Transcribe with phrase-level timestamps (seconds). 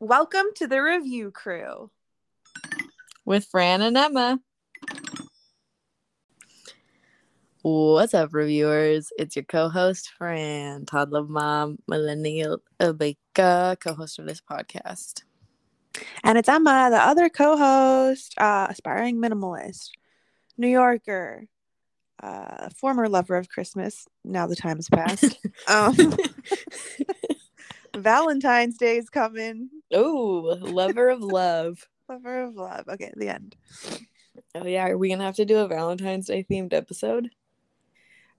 [0.00, 1.90] Welcome to the review crew.
[3.24, 4.38] with Fran and Emma.
[7.62, 9.10] What's up, reviewers?
[9.18, 15.24] It's your co-host Fran, toddler mom, millennial Abeka, co-host of this podcast.
[16.22, 19.90] And it's Emma, the other co host, uh, aspiring minimalist,
[20.56, 21.46] New Yorker,
[22.22, 24.06] uh, former lover of Christmas.
[24.24, 25.40] Now the time has passed.
[25.68, 25.96] um,
[27.98, 29.70] Valentine's Day is coming.
[29.92, 31.86] oh, lover of love.
[32.08, 32.88] Lover of love.
[32.88, 33.54] Okay, the end.
[34.54, 37.28] Oh yeah, are we gonna have to do a Valentine's Day themed episode?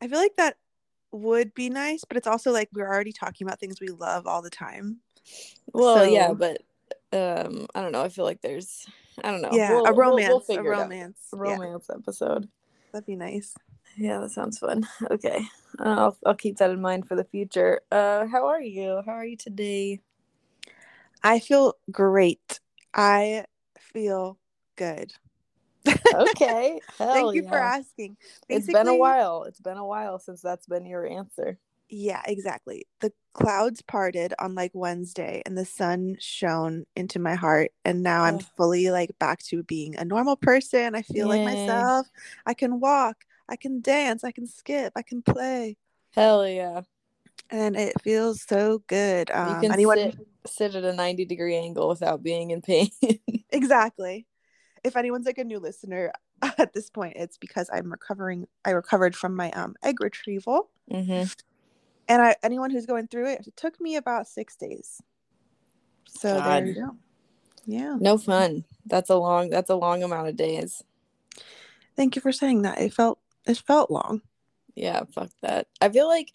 [0.02, 0.58] I feel like that
[1.12, 4.42] would be nice, but it's also like we're already talking about things we love all
[4.42, 4.98] the time.
[5.72, 6.64] Well, yeah, but
[7.14, 8.02] um, I don't know.
[8.02, 8.88] I feel like there's,
[9.24, 9.50] I don't know.
[9.52, 10.50] yeah, We'll- a we'll- we'll romance.
[10.50, 10.66] a it out.
[10.66, 11.20] romance.
[11.32, 12.50] Yeah, romance episode.
[12.92, 13.54] that'd be nice.
[13.98, 14.88] Yeah, that sounds fun.
[15.12, 15.46] Okay.
[15.80, 17.82] I'll I'll keep that in mind for the future.
[17.92, 19.02] Uh how are you?
[19.06, 20.02] How are you today?
[21.24, 22.60] I feel great.
[22.94, 23.46] I
[23.78, 24.38] feel
[24.76, 25.14] good.
[26.14, 26.80] Okay.
[26.98, 27.74] Thank you for yeah.
[27.76, 28.18] asking.
[28.48, 29.44] It's been a while.
[29.44, 31.58] It's been a while since that's been your answer.
[31.90, 32.86] Yeah, exactly.
[33.00, 37.72] The clouds parted on like Wednesday and the sun shone into my heart.
[37.84, 40.96] And now I'm fully like back to being a normal person.
[40.96, 42.08] I feel like myself.
[42.46, 45.78] I can walk, I can dance, I can skip, I can play.
[46.16, 46.82] Hell yeah.
[47.50, 49.32] And it feels so good.
[49.32, 52.90] Um, you can anyone sit sit at a 90 degree angle without being in pain.
[53.50, 54.28] exactly.
[54.84, 56.14] If anyone's like a new listener
[56.58, 58.48] at this point, it's because I'm recovering.
[58.64, 60.70] I recovered from my um egg retrieval.
[60.90, 61.24] hmm
[62.08, 65.02] And I anyone who's going through it, it took me about six days.
[66.08, 66.96] So there you go.
[67.66, 67.98] Yeah.
[68.00, 68.66] No fun.
[68.86, 70.84] That's a long that's a long amount of days.
[71.96, 72.80] Thank you for saying that.
[72.80, 73.20] It felt
[73.50, 74.22] it felt long.
[74.76, 75.68] Yeah, fuck that.
[75.82, 76.32] I feel like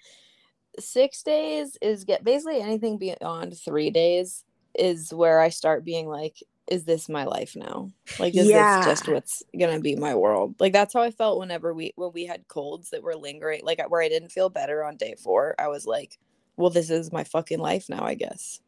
[0.79, 6.37] six days is get basically anything beyond three days is where I start being like,
[6.67, 7.91] is this my life now?
[8.19, 8.81] Like, is Yeah.
[8.81, 10.57] this just what's gonna be my world?
[10.59, 13.83] Like that's how I felt whenever we when we had colds that were lingering, like
[13.91, 15.55] where I didn't feel better on day four.
[15.59, 16.19] I was like,
[16.57, 18.61] well, this is my fucking life now, I guess.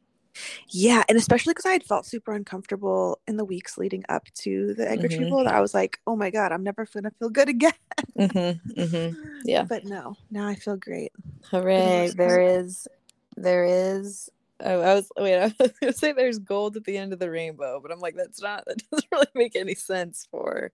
[0.69, 4.75] Yeah, and especially because I had felt super uncomfortable in the weeks leading up to
[4.75, 5.03] the egg Mhm.
[5.05, 5.45] retrieval.
[5.45, 7.73] That I was like, oh my god, I'm never gonna feel good again.
[8.19, 9.23] Mm-hmm, mm-hmm.
[9.45, 9.65] Yeah.
[9.65, 11.13] But no, now I feel great.
[11.51, 12.11] Hooray!
[12.17, 12.89] There is,
[13.37, 14.31] there is.
[14.61, 15.37] Oh, I was wait.
[15.43, 18.17] I was gonna say there's gold at the end of the rainbow, but I'm like
[18.17, 18.65] that's not.
[18.67, 20.73] That doesn't really make any sense for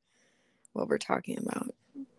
[0.73, 1.75] what we're talking about.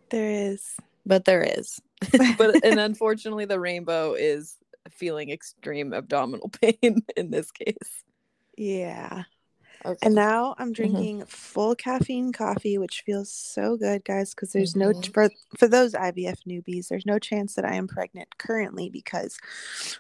[0.10, 0.76] There is.
[1.06, 1.82] But there is.
[2.38, 4.58] but and unfortunately, the rainbow is
[4.92, 8.04] feeling extreme abdominal pain in this case.
[8.58, 9.24] Yeah.
[9.86, 9.98] Okay.
[10.02, 10.74] And now I'm Mm-hmm.
[10.74, 15.14] drinking full caffeine coffee, which feels so good, guys, because there's no Mhm.
[15.14, 19.38] for for those IVF newbies, there's no chance that I am pregnant currently because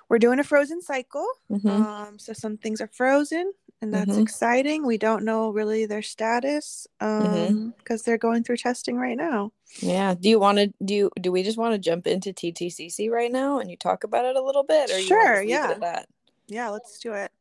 [0.09, 1.27] we're doing a frozen cycle.
[1.51, 1.69] Mhm.
[1.69, 3.51] Um, so some things are frozen,
[3.83, 4.21] and that's Mhm.
[4.21, 4.85] exciting.
[4.85, 7.49] We don't know really their status Mhm.
[7.49, 9.51] um because they're going through testing right now.
[9.79, 10.13] yeah.
[10.13, 10.93] Do you want to do?
[10.93, 14.25] You, do we just want to jump into TTCC right now and you talk about
[14.25, 15.73] it a little bit, or Sure, yeah.
[15.79, 16.07] that?
[16.47, 17.31] Yeah, let's do it.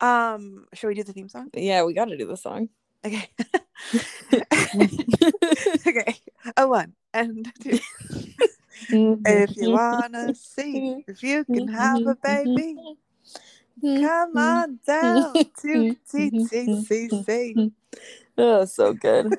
[0.00, 1.50] Um, should we do the theme song?
[1.54, 2.68] Yeah, we got to do the song.
[3.04, 3.28] Okay.
[5.86, 6.16] okay.
[6.56, 7.78] A one and two.
[8.88, 12.76] If you wanna see if you can have a baby,
[13.82, 17.72] come on down to TTCC.
[18.38, 19.34] Oh, so good.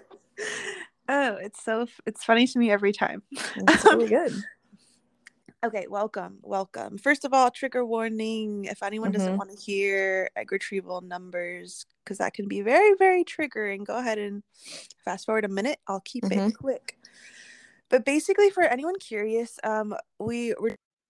[1.09, 3.24] Oh, it's so it's funny to me every time.
[3.56, 4.34] It's really good.
[5.66, 6.98] Okay, welcome, welcome.
[7.00, 8.66] First of all, trigger warning.
[8.66, 9.38] If anyone doesn't Mhm.
[9.38, 14.19] want to hear egg retrieval numbers, because that can be very, very triggering, go ahead
[14.19, 14.44] and
[15.04, 15.80] fast forward a minute.
[15.88, 16.54] I'll keep it Mhm.
[16.54, 16.98] quick.
[17.90, 20.54] But basically, for anyone curious, um, we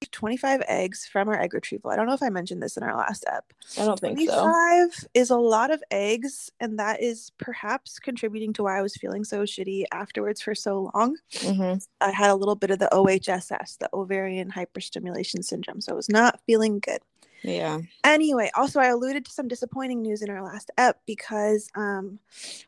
[0.07, 1.91] retrieved 25 eggs from our egg retrieval.
[1.91, 3.45] I don't know if I mentioned this in our last ep.
[3.77, 4.25] I don't think so.
[4.25, 8.95] 25 is a lot of eggs, and that is perhaps contributing to why I was
[8.95, 11.17] feeling so shitty afterwards for so long.
[11.39, 15.95] hmm I had a little bit of the OHSS, the ovarian hyperstimulation syndrome, so I
[15.95, 16.99] was not feeling good.
[17.47, 17.79] Yeah.
[18.03, 22.19] Anyway, also I alluded to some disappointing news in our last ep because um,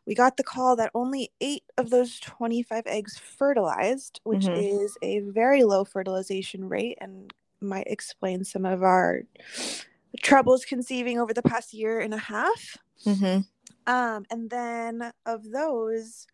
[0.05, 4.83] we got the call that only eight of those 25 eggs fertilized, which Mhm.
[4.83, 9.23] is a very low fertilization rate and might explain some of our
[10.21, 12.77] troubles conceiving over the past year and a half.
[13.03, 13.39] hmm
[13.87, 16.27] Um, and then of those,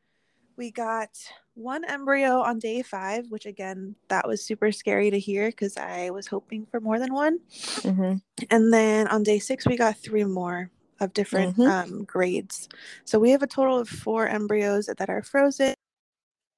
[0.58, 1.10] we got
[1.54, 6.10] one embryo on day five, which again, that was super scary to hear because I
[6.10, 7.40] was hoping for more than one.
[7.84, 8.16] hmm
[8.50, 10.70] And then on day six, we got three more
[11.00, 11.68] of different Mhm.
[11.70, 12.68] um, grades.
[13.06, 15.74] So we have a total of four embryos that are frozen.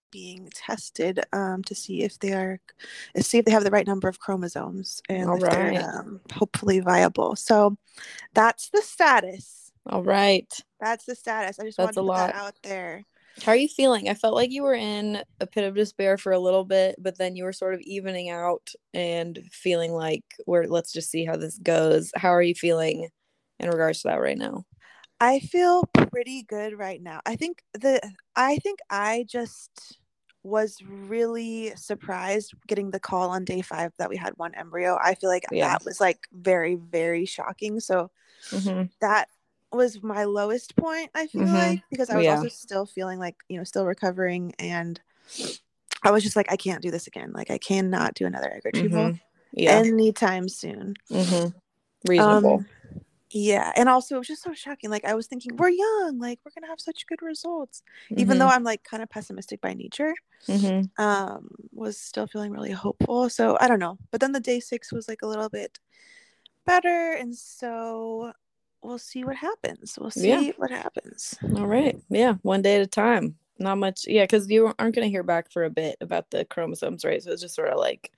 [0.10, 2.62] being tested um, to see if they are
[3.20, 5.52] see if they have the right number of chromosomes and All if right.
[5.52, 7.36] they're um, hopefully viable.
[7.36, 7.78] So
[8.34, 9.74] that's the status.
[9.86, 10.48] All right.
[10.80, 11.60] That's the status.
[11.60, 12.28] I just wanted to put lot.
[12.28, 13.04] that out there.
[13.44, 14.10] How are you feeling?
[14.10, 17.18] I felt like you were in a pit of despair for a little bit, but
[17.18, 21.36] then you were sort of evening out and feeling like we're let's just see how
[21.38, 22.12] this goes.
[22.16, 23.10] How are you feeling
[23.60, 24.66] in regards to that right now?
[25.20, 27.22] I feel pretty good right now.
[27.26, 28.00] I think the
[28.36, 30.00] I think I just
[30.44, 34.98] was really surprised getting the call on day 5 that we had one embryo.
[35.02, 35.78] I feel like Yeah.
[35.78, 37.80] that was like very very shocking.
[37.80, 38.12] So
[38.52, 39.30] hmm that
[39.72, 41.54] was my lowest point, I feel Mhm.
[41.54, 42.36] like, because I was Yeah.
[42.36, 45.00] also still feeling like, you know, still recovering and
[46.04, 47.32] I was just like I can't do this again.
[47.34, 49.20] Like I cannot do another egg retrieval Mhm.
[49.52, 49.72] Yeah.
[49.72, 50.96] anytime soon.
[51.10, 51.58] mm-hmm.
[52.08, 52.54] Reasonable.
[52.56, 52.66] Um,
[53.32, 54.90] yeah, and also it was just so shocking.
[54.90, 58.48] Like I was thinking, we're young, like we're gonna have such good results, even though
[58.48, 60.14] I'm like kind of pessimistic by nature.
[60.46, 63.30] hmm Um, was still feeling really hopeful.
[63.30, 65.78] So I don't know, but then the day six was like a little bit
[66.66, 68.32] better, and so
[68.88, 69.98] we'll see what happens.
[70.00, 70.52] We'll see Yeah.
[70.58, 71.36] what happens.
[71.58, 72.00] All right.
[72.10, 72.36] Yeah.
[72.42, 73.36] One day at a time.
[73.60, 74.06] Not much.
[74.08, 74.24] Yeah.
[74.24, 77.22] Because you aren't going to hear back for a bit about the chromosomes, right?
[77.22, 78.12] So it's just sort of like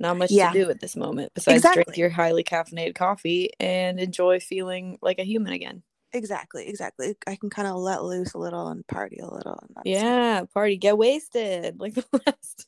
[0.00, 0.50] not much Yeah.
[0.52, 5.20] to do at this moment besides drink your highly caffeinated coffee and enjoy feeling like
[5.20, 5.82] a human again.
[6.14, 7.14] Exactly, exactly.
[7.26, 9.58] I can kind of let loose a little and party a little.
[9.62, 10.42] And that's Yeah.
[10.52, 12.66] Party, get wasted like the last.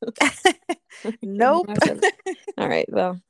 [1.23, 1.67] nope.
[2.59, 2.87] All right.
[2.91, 3.21] Well,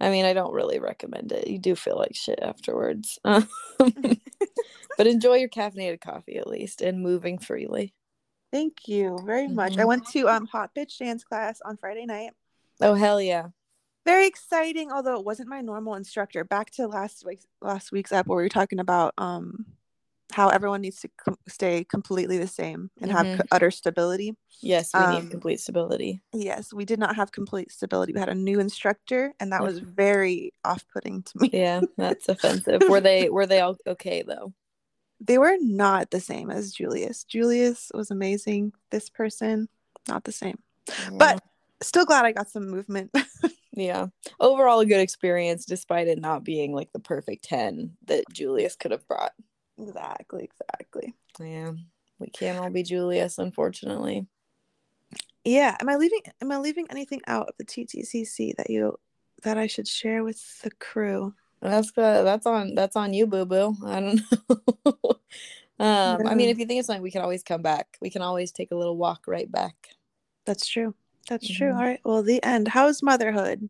[0.00, 1.48] I mean, I don't really recommend it.
[1.48, 3.18] You do feel like shit afterwards.
[3.24, 3.48] Um,
[4.96, 7.94] but enjoy your caffeinated coffee at least and moving freely.
[8.52, 9.78] Thank you very much.
[9.78, 9.86] I Mhm.
[9.88, 12.32] went to um hot bitch dance class on Friday night.
[12.80, 13.48] Oh, hell yeah.
[14.04, 16.42] Very exciting, although it wasn't my normal instructor.
[16.44, 19.66] Back to last week's last week's app where we were talking about um
[20.32, 23.36] how everyone needs to com- stay completely the same and have Mhm.
[23.38, 24.36] c- utter stability.
[24.60, 26.22] Yes, we Um, need complete stability.
[26.32, 28.12] Yes, we did not have complete stability.
[28.12, 31.50] We had a new instructor, and that was very off-putting to me.
[31.52, 32.82] Yeah, that's offensive.
[32.88, 34.52] Were they were they all okay though?
[35.20, 37.24] They were not the same as Julius.
[37.24, 38.72] Julius was amazing.
[38.90, 39.68] This person,
[40.06, 40.58] not the same.
[41.18, 41.42] But
[41.82, 43.10] still glad I got some movement.
[43.72, 44.08] yeah,
[44.40, 48.90] overall a good experience despite it not being like the perfect 10 that Julius could
[48.92, 49.32] have brought.
[49.78, 51.14] Exactly, exactly.
[51.40, 51.72] Yeah.
[52.18, 54.26] We can't all be Julius unfortunately.
[55.44, 55.76] Yeah.
[55.80, 58.98] Am I leaving am I leaving anything out of the TTCC that you
[59.42, 61.34] that I should share with the crew?
[61.60, 63.76] That's uh, that's on that's on you, boo boo.
[63.84, 64.20] I don't
[64.84, 65.20] know.
[65.80, 67.96] um, I mean, if you think it's something, we can always come back.
[68.00, 69.74] We can always take a little walk right back.
[70.44, 70.94] That's true.
[71.28, 71.68] That's true.
[71.72, 71.76] Mhm.
[71.76, 72.00] All right.
[72.04, 72.68] Well, the end.
[72.68, 73.68] How's motherhood?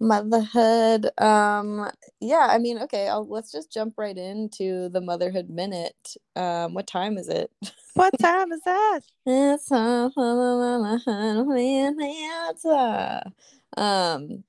[0.00, 1.08] Motherhood.
[1.20, 1.90] Um,
[2.20, 6.16] yeah, I mean, okay, I'll, let's just jump right into the motherhood minute.
[6.36, 7.50] Um, what time is it?
[7.94, 9.00] What time is that?
[9.26, 12.64] It's time for the motherhood minute.
[13.76, 14.44] Um,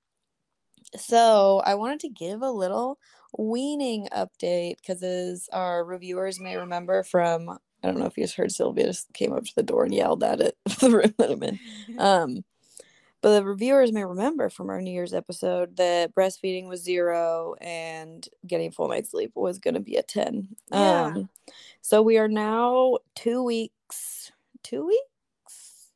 [0.97, 2.99] so I wanted to give a little
[3.37, 8.35] weaning update because as our reviewers may remember from I don't know if you just
[8.35, 11.31] heard Sylvia just came up to the door and yelled at it the room that
[11.31, 11.59] I'm in.
[11.97, 12.43] Um,
[13.25, 18.29] but the reviewers may remember from our New Year's episode that breastfeeding was zero and
[18.45, 20.47] getting full night's sleep was going to be a 10.
[20.71, 21.05] Yeah.
[21.05, 21.29] Um,
[21.81, 24.31] so we are now two weeks,
[24.61, 25.89] two weeks,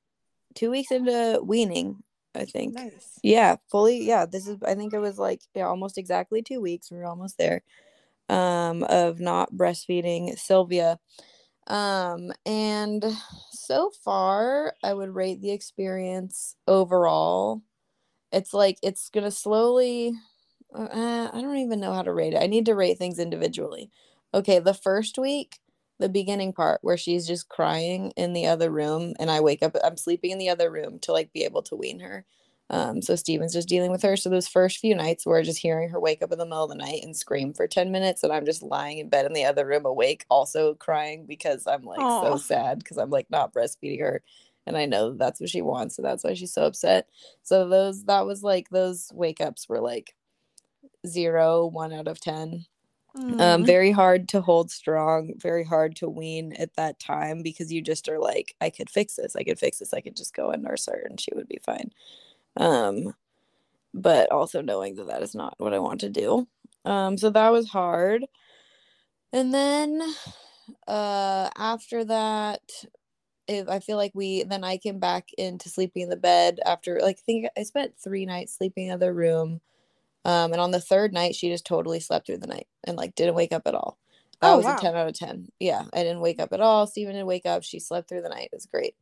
[0.56, 2.02] two weeks into weaning,
[2.34, 2.74] I think.
[2.74, 3.20] nice.
[3.22, 4.08] Yeah, fully.
[4.08, 6.90] Yeah, this is, I think it was like yeah, almost exactly two weeks.
[6.90, 7.62] We were almost there
[8.28, 10.98] um, of not breastfeeding Sylvia.
[11.70, 13.06] Um, and
[13.52, 17.62] so far, I would rate the experience overall.
[18.32, 20.14] It's like it's gonna slowly.
[20.74, 22.44] Uh, I don't even know how to rate it.
[22.44, 23.92] I need to rate things individually.
[24.34, 25.60] Okay, the first week,
[26.00, 29.76] the beginning part where she's just crying in the other room, and I wake up.
[29.84, 32.26] I'm sleeping in the other room to like be able to wean her.
[32.72, 34.18] Um, so Steven's just dealing with her.
[34.18, 36.70] So those first few nights where just hearing her wake up in the middle of
[36.70, 39.46] the night and scream for 10 minutes, and I'm just lying in bed in the
[39.46, 42.12] other room awake, also crying because I'm like Aw.
[42.12, 44.24] so sad because I'm like not breastfeeding her.
[44.68, 45.96] And I know that's what she wants.
[45.96, 47.10] So that's why she's so upset.
[47.44, 50.16] So those that was like those wake ups were like
[51.08, 52.66] zero, one out of ten.
[53.40, 53.66] Um, Mm.
[53.66, 58.10] very hard to hold strong, very hard to wean at that time because you just
[58.10, 60.64] are like, I could fix this, I could fix this, I could just go and
[60.64, 61.92] nurse her and she would be fine.
[62.58, 63.14] Um,
[63.94, 66.48] but also knowing that that is not what I want to do.
[66.86, 68.26] Um, so that was hard.
[69.34, 70.02] And then
[70.88, 72.62] uh after that
[73.48, 77.00] if I feel like we then I came back into sleeping in the bed after
[77.02, 79.62] like I think I spent three nights sleeping in the other room.
[80.26, 83.16] Um, and on the third night, she just totally slept through the night and like
[83.16, 83.98] didn't wake up at all.
[84.42, 84.76] That Oh, was wow.
[84.76, 85.50] a 10 out of 10.
[85.60, 86.88] Yeah, I didn't wake up at all.
[86.88, 87.64] Steven didn't wake up.
[87.64, 88.50] She slept through the night.
[88.52, 88.96] It was great.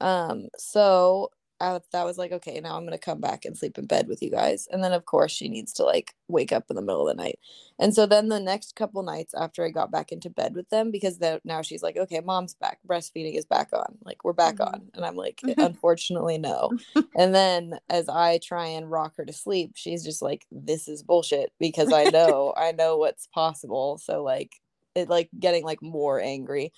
[0.00, 3.86] Um, so I, that was like, okay, now I'm gonna come back and sleep in
[3.86, 4.68] bed with you guys.
[4.70, 7.22] And then of course she needs to like wake up in the middle of the
[7.22, 7.38] night.
[7.78, 10.90] And so then the next couple nights after I got back into bed with them,
[10.90, 14.74] because now she's like, okay, mom's back, breastfeeding is back on, like we're back mm-hmm.
[14.74, 14.88] on.
[14.94, 16.70] And I'm like, unfortunately, no.
[17.16, 21.02] and then as I try and rock her to sleep, she's just like, this is
[21.02, 23.98] bullshit because I know, I know what's possible.
[23.98, 24.52] So like
[24.94, 26.72] it like getting like more angry.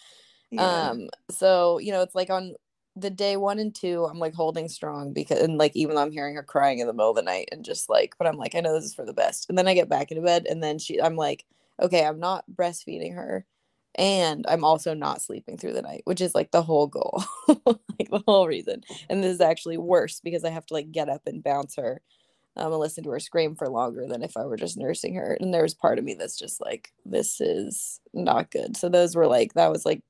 [0.50, 0.90] Yeah.
[0.90, 2.54] Um, so you know, it's like on
[2.97, 6.12] the day one and two, I'm like holding strong because, and like, even though I'm
[6.12, 8.54] hearing her crying in the middle of the night and just like, but I'm like,
[8.54, 9.47] I know this is for the best.
[9.49, 11.44] And then I get back into bed and then she, I'm like,
[11.80, 13.47] okay, I'm not breastfeeding her
[13.94, 18.11] and I'm also not sleeping through the night, which is like the whole goal, like
[18.11, 18.82] the whole reason.
[19.09, 22.00] And this is actually worse because I have to like get up and bounce her
[22.56, 25.37] um, and listen to her scream for longer than if I were just nursing her.
[25.40, 28.76] And there's part of me that's just like, this is not good.
[28.76, 30.02] So those were like, that was like,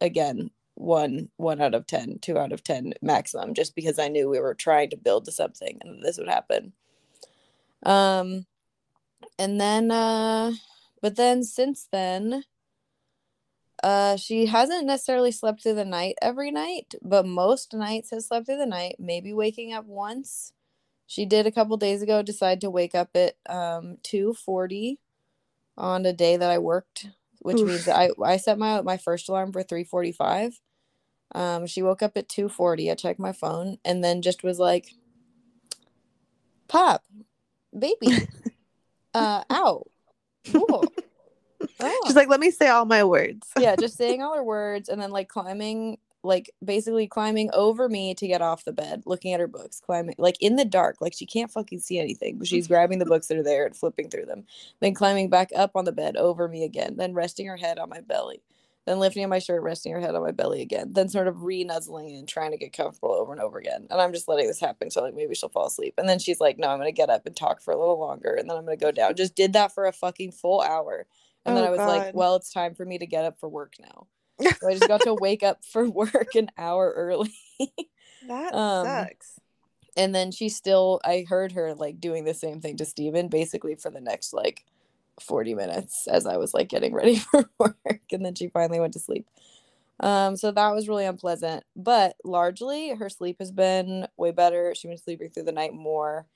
[0.00, 4.28] again, one one out of ten, two out of 10 maximum, just because I knew
[4.28, 6.72] we were trying to build to something and this would happen.
[7.84, 8.46] Um,
[9.38, 10.52] and then, uh,
[11.02, 12.44] but then since then,
[13.82, 18.46] uh, she hasn't necessarily slept through the night every night, but most nights has slept
[18.46, 20.52] through the night, maybe waking up once.
[21.06, 24.98] She did a couple days ago decide to wake up at um 2:40
[25.76, 27.08] on a day that I worked,
[27.40, 27.68] which Oof.
[27.68, 30.60] means I I set my my first alarm for 3:45
[31.34, 32.90] um, she woke up at 2:40.
[32.90, 34.94] I checked my phone and then just was like,
[36.68, 37.04] "Pop,
[37.76, 38.28] baby,
[39.14, 39.88] uh, out."
[41.80, 41.98] Oh.
[42.06, 45.00] She's like, "Let me say all my words." yeah, just saying all her words and
[45.00, 49.40] then like climbing, like basically climbing over me to get off the bed, looking at
[49.40, 52.68] her books, climbing like in the dark, like she can't fucking see anything, but she's
[52.68, 54.44] grabbing the books that are there and flipping through them,
[54.80, 57.88] then climbing back up on the bed over me again, then resting her head on
[57.88, 58.42] my belly
[58.86, 61.42] then lifting up my shirt, resting her head on my belly again, then sort of
[61.42, 63.86] re nuzzling and trying to get comfortable over and over again.
[63.90, 64.90] And I'm just letting this happen.
[64.90, 65.94] So like maybe she'll fall asleep.
[65.98, 68.32] And then she's like, No, I'm gonna get up and talk for a little longer,
[68.32, 69.16] and then I'm gonna go down.
[69.16, 71.06] Just did that for a fucking full hour.
[71.44, 71.88] And oh, then I was God.
[71.88, 74.06] like, Well, it's time for me to get up for work now.
[74.40, 77.34] so I just got to wake up for work an hour early.
[78.28, 79.40] that um, sucks.
[79.96, 83.74] And then she still I heard her like doing the same thing to Steven basically
[83.74, 84.64] for the next like
[85.20, 88.92] 40 minutes as I was like getting ready for work and then she finally went
[88.94, 89.26] to sleep.
[90.00, 94.74] Um, so that was really unpleasant, but largely her sleep has been way better.
[94.74, 96.26] She's been sleeping through the night more.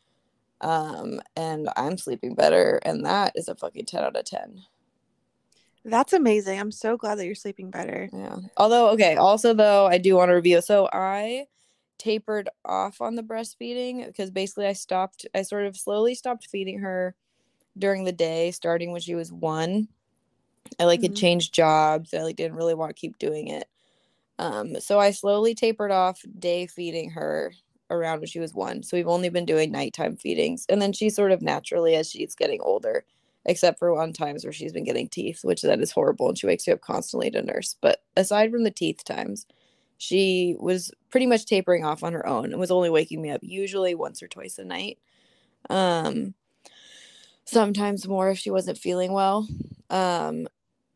[0.63, 4.63] Um, and I'm sleeping better, and that is a fucking 10 out of 10.
[5.85, 6.61] That's amazing.
[6.61, 8.11] I'm so glad that you're sleeping better.
[8.13, 8.37] Yeah.
[8.57, 10.61] Although, okay, also though, I do want to review.
[10.61, 11.47] So I
[11.99, 16.81] tapered off on the breastfeeding because basically I stopped, I sort of slowly stopped feeding
[16.81, 17.15] her
[17.81, 19.89] during the day, starting when she was one.
[20.79, 21.13] I like mm-hmm.
[21.13, 22.15] had changed jobs.
[22.15, 23.69] I like didn't really want to keep doing it.
[24.39, 27.53] Um, so I slowly tapered off day feeding her
[27.91, 28.83] around when she was one.
[28.83, 30.65] So we've only been doing nighttime feedings.
[30.69, 33.05] And then she sort of naturally as she's getting older,
[33.45, 36.47] except for on times where she's been getting teeth, which that is horrible and she
[36.47, 37.77] wakes you up constantly to nurse.
[37.81, 39.47] But aside from the teeth times,
[39.99, 43.41] she was pretty much tapering off on her own and was only waking me up
[43.43, 44.99] usually once or twice a night.
[45.69, 46.35] Um,
[47.51, 49.47] sometimes more if she wasn't feeling well.
[49.91, 50.47] Um,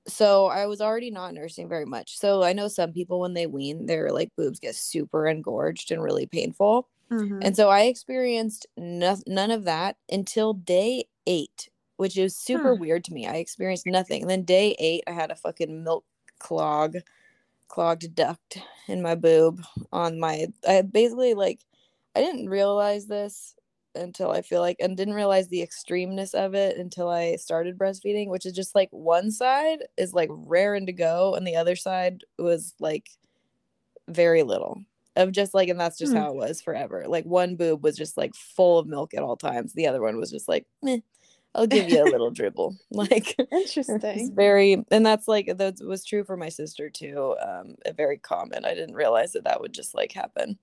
[0.06, 2.18] so I was already not nursing very much.
[2.18, 6.02] So I know some people when they wean, their like boobs get super engorged and
[6.02, 6.88] really painful.
[7.10, 7.40] Mm-hmm.
[7.42, 12.80] And so I experienced no- none of that until day eight, which is super huh.
[12.80, 13.26] weird to me.
[13.26, 14.22] I experienced nothing.
[14.22, 16.04] And then day eight, I had a fucking milk
[16.38, 16.96] clog,
[17.68, 18.58] clogged duct
[18.88, 20.46] in my boob on my.
[20.68, 21.60] I basically like,
[22.14, 23.54] I didn't realize this
[23.94, 28.28] until I feel like and didn't realize the extremeness of it until I started breastfeeding,
[28.28, 32.22] which is just like one side is like raring to go and the other side
[32.38, 33.10] was like
[34.08, 34.80] very little
[35.16, 36.18] of just like and that's just hmm.
[36.18, 37.04] how it was forever.
[37.06, 39.72] Like one boob was just like full of milk at all times.
[39.72, 40.98] The other one was just like, Meh,
[41.54, 42.76] I'll give you a little dribble.
[42.90, 44.34] Like interesting.
[44.34, 47.36] very and that's like that was true for my sister too.
[47.44, 48.64] Um very common.
[48.64, 50.58] I didn't realize that that would just like happen.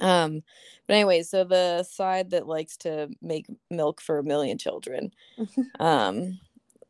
[0.00, 0.42] Um,
[0.86, 5.12] but anyway, so the side that likes to make milk for a million children,
[5.80, 6.38] um,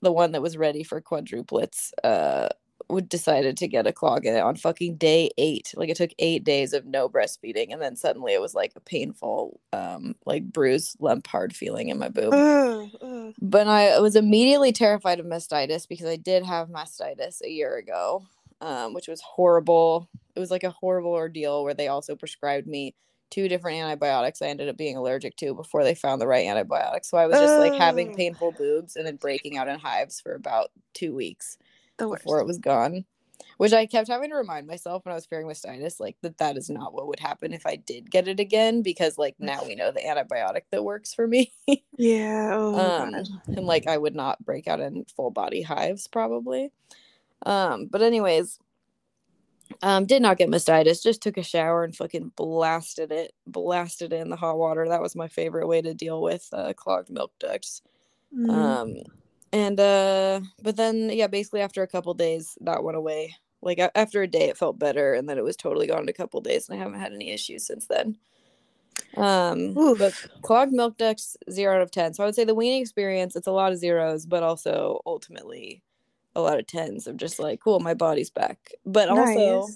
[0.03, 2.49] the one that was ready for quadruplets, uh,
[2.89, 5.73] would decided to get a clog in it on fucking day eight.
[5.77, 8.81] Like it took eight days of no breastfeeding, and then suddenly it was like a
[8.81, 12.35] painful, um, like bruise, lump, hard feeling in my boob.
[12.35, 13.33] Uh, uh.
[13.41, 18.27] But I was immediately terrified of mastitis because I did have mastitis a year ago
[18.65, 20.09] um, which was horrible.
[20.35, 22.95] It was like a horrible ordeal where they also prescribed me
[23.31, 27.05] two different antibiotics I ended up being allergic to before they found the right antibiotic.
[27.05, 30.35] So I was just like having painful boobs and then breaking out in hives for
[30.35, 31.59] about two weeks
[31.99, 33.05] before it was gone.
[33.59, 36.57] which I kept having to remind myself when I was fearing mastitis, like that that
[36.57, 39.75] is not what would happen if I did get it again, because like now we
[39.75, 41.53] know the antibiotic that works for me.
[41.99, 42.51] yeah.
[42.53, 43.15] Oh, um,
[43.49, 46.73] and like I would not break out in full body hives probably.
[47.45, 48.59] Um, but anyways,
[49.83, 54.21] um, did not get mastitis, just took a shower and fucking blasted it, blasted it
[54.21, 54.89] in the hot water.
[54.89, 57.83] That was my favorite way to deal with uh, clogged milk ducts.
[58.37, 58.51] Mm.
[58.51, 58.97] Um,
[59.53, 63.37] and uh, but then yeah, basically after a couple days, that went away.
[63.63, 66.13] Like after a day, it felt better, and then it was totally gone in a
[66.13, 68.19] couple days, and I haven't had any issues since then.
[69.17, 69.99] Um, Oof.
[69.99, 72.13] but clogged milk ducts, zero out of ten.
[72.13, 75.83] So I would say the weaning experience, it's a lot of zeros, but also ultimately
[76.35, 78.73] a lot of tens of just like, cool, my body's back.
[78.85, 79.37] But nice.
[79.37, 79.69] also,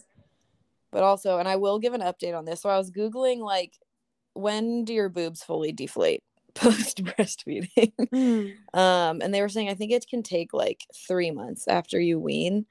[0.90, 2.62] but also, and I will give an update on this.
[2.62, 3.78] So I was Googling like,
[4.34, 6.22] when do your boobs fully deflate
[6.54, 7.92] post breastfeeding?
[8.12, 8.54] Mm.
[8.74, 12.18] um, and they were saying, I think it can take like three months after you
[12.18, 12.66] wean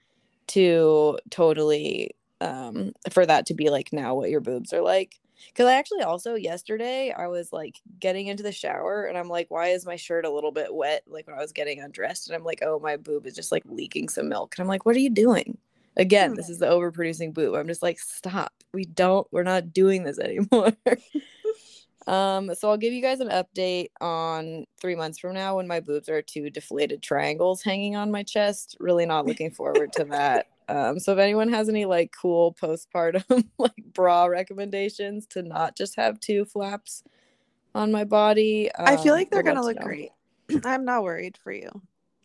[0.47, 5.19] to totally, um, for that to be like now what your boobs are like.
[5.47, 9.49] Because I actually also yesterday I was like getting into the shower and I'm like,
[9.49, 11.03] why is my shirt a little bit wet?
[11.07, 13.63] Like when I was getting undressed and I'm like, oh, my boob is just like
[13.65, 14.55] leaking some milk.
[14.55, 15.57] And I'm like, what are you doing?
[15.97, 17.55] Again, this is the overproducing boob.
[17.55, 18.53] I'm just like, stop.
[18.71, 20.73] We don't, we're not doing this anymore.
[22.05, 25.79] um, so I'll give you guys an update on three months from now when my
[25.79, 28.77] boobs are two deflated triangles hanging on my chest.
[28.79, 30.47] Really not looking forward to that.
[30.69, 35.95] Um, so if anyone has any like cool postpartum like bra recommendations to not just
[35.95, 37.03] have two flaps
[37.73, 40.11] on my body, um, I feel like um, they're gonna look great.
[40.65, 41.69] I'm not worried for you.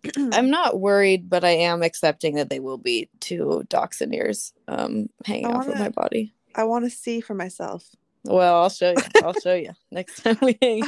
[0.33, 5.09] I'm not worried, but I am accepting that they will be two dachshund ears um,
[5.25, 6.33] hanging wanna, off of my body.
[6.55, 7.95] I want to see for myself.
[8.25, 9.23] Well, I'll show you.
[9.25, 10.83] I'll show you next time we hang.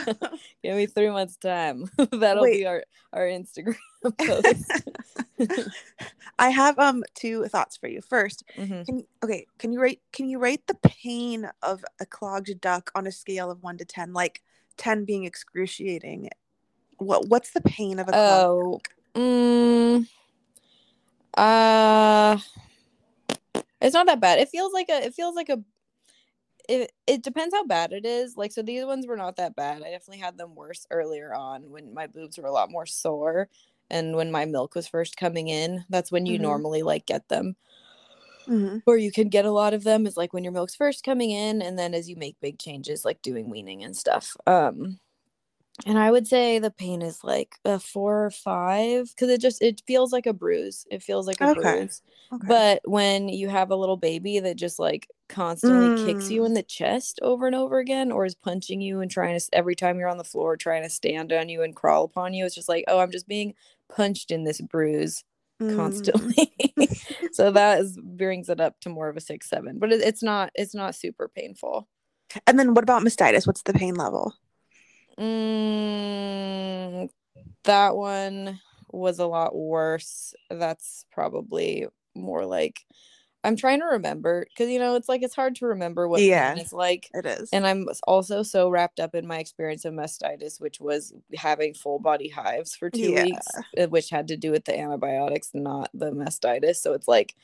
[0.63, 1.91] Give me three months time.
[2.13, 2.61] That'll Wait.
[2.61, 3.77] be our our Instagram
[4.19, 4.89] post.
[6.39, 8.01] I have um two thoughts for you.
[8.03, 8.83] 1st mm-hmm.
[8.83, 13.07] can okay, can you rate can you rate the pain of a clogged duct on
[13.07, 14.13] a scale of one to ten?
[14.13, 14.43] Like
[14.77, 16.31] ten being excruciating.
[16.99, 18.81] What what's the pain of a oh,
[19.17, 20.07] mm,
[21.37, 22.39] uh,
[23.81, 24.39] it's not that bad.
[24.39, 25.63] It feels like a it feels like a
[26.69, 28.37] it, it depends how bad it is.
[28.37, 29.83] Like, so these ones were not that bad.
[29.83, 33.49] I definitely had them worse earlier on when my boobs were a lot more sore
[33.91, 35.85] and when my milk was first coming in.
[35.91, 36.45] That's when you mm-hmm.
[36.45, 37.57] normally like get them.
[38.49, 38.79] Mm-hmm.
[38.87, 41.31] Or you can get a lot of them is like when your milk's first coming
[41.31, 44.37] in and then as you make big changes like doing weaning and stuff.
[44.47, 44.99] Um
[45.87, 49.61] and I would say the pain is like a four or five because it just
[49.61, 50.87] it feels like a bruise.
[50.89, 51.61] It feels like a okay.
[51.61, 52.01] bruise.
[52.33, 52.47] Okay.
[52.47, 56.07] But when you have a little baby that just like constantly mm.
[56.07, 56.57] kicks you in mm.
[56.57, 59.99] the chest over and over again, or is punching you and trying to every time
[59.99, 62.69] you're on the floor trying to stand on you and crawl upon you, it's just
[62.69, 63.55] like, oh, I'm just being
[63.89, 65.25] punched in this bruise
[65.61, 65.75] mm.
[65.75, 66.53] constantly.
[67.33, 70.23] so that is brings it up to more of a six seven, but it, it's
[70.23, 71.89] not it's not super painful.
[72.47, 73.45] And then what about mastitis?
[73.45, 74.35] What's the pain level?
[75.19, 77.09] Mm,
[77.65, 80.35] that one was a lot worse.
[80.51, 82.81] That's probably more like
[83.45, 86.55] I'm trying to remember because you know it's like it's hard to remember what yeah
[86.57, 87.11] it's like.
[87.13, 91.13] It is, and I'm also so wrapped up in my experience of mastitis, which was
[91.37, 93.25] having full body hives for two yeah.
[93.25, 93.47] weeks,
[93.79, 96.77] uh, which had to do with the antibiotics, not the mastitis.
[96.77, 97.35] So it's like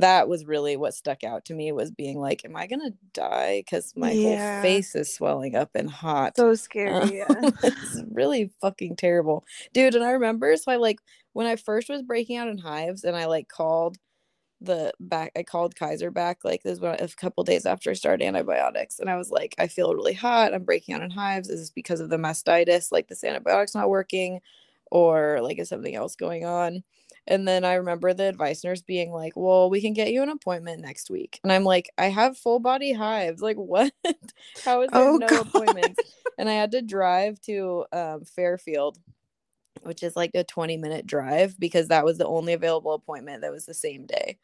[0.00, 3.62] that was really what stuck out to me was being like, "Am I gonna die?"
[3.64, 4.54] Because my yeah.
[4.54, 6.36] whole face is swelling up and hot.
[6.36, 7.18] So uh, scary.
[7.18, 7.26] Yeah.
[7.62, 9.94] it's really fucking terrible, dude.
[9.94, 11.00] And I remember, so I like
[11.32, 13.98] when I first was breaking out in hives, and I like called
[14.60, 15.32] the back.
[15.36, 19.10] I called Kaiser back like this was a couple days after I started antibiotics, and
[19.10, 20.54] I was like, "I feel really hot.
[20.54, 21.48] I'm breaking out in hives.
[21.48, 22.92] Is this because of the mastitis?
[22.92, 24.40] Like this antibiotic's not working,
[24.90, 26.84] or like is something else going on?"
[27.30, 30.28] And then I remember the advice nurse being like, Well, we can get you an
[30.28, 31.38] appointment next week.
[31.44, 33.40] And I'm like, I have full body hives.
[33.40, 33.92] Like, what?
[34.64, 35.46] How is there oh, no God.
[35.46, 36.00] appointments?
[36.36, 38.98] And I had to drive to um, Fairfield,
[39.82, 43.52] which is like a 20 minute drive because that was the only available appointment that
[43.52, 44.38] was the same day.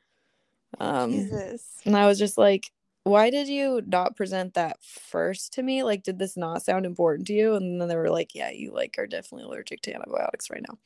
[0.78, 1.80] Um, Jesus.
[1.84, 2.70] And I was just like,
[3.02, 5.82] why did you not present that first to me?
[5.82, 7.54] Like, did this not sound important to you?
[7.54, 10.78] And then they were like, yeah, you like are definitely allergic to antibiotics right now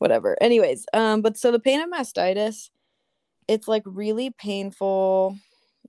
[0.00, 0.36] whatever.
[0.42, 2.70] Anyways, um, but so the pain of mastitis,
[3.46, 5.36] it's like really painful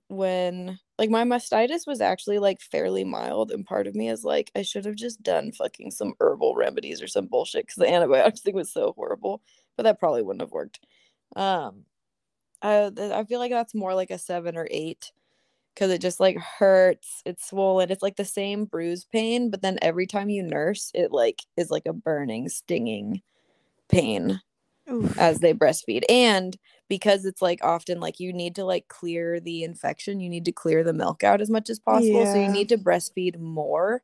[0.08, 4.50] when like my mastitis was actually like fairly mild and part of me is like
[4.54, 8.40] i should have just done fucking some herbal remedies or some bullshit because the antibiotics
[8.40, 9.40] thing was so horrible
[9.76, 10.80] but that probably wouldn't have worked
[11.36, 11.84] um
[12.60, 15.12] i i feel like that's more like a seven or eight
[15.74, 19.78] because it just like hurts it's swollen it's like the same bruise pain but then
[19.80, 23.22] every time you nurse it like is like a burning stinging
[23.92, 24.40] pain.
[24.90, 25.16] Oof.
[25.16, 26.02] as they breastfeed.
[26.08, 26.56] And
[26.88, 30.52] because it's like often like you need to like clear the infection, you need to
[30.52, 32.24] clear the milk out as much as possible.
[32.24, 32.32] Yeah.
[32.32, 34.02] So you need to breastfeed more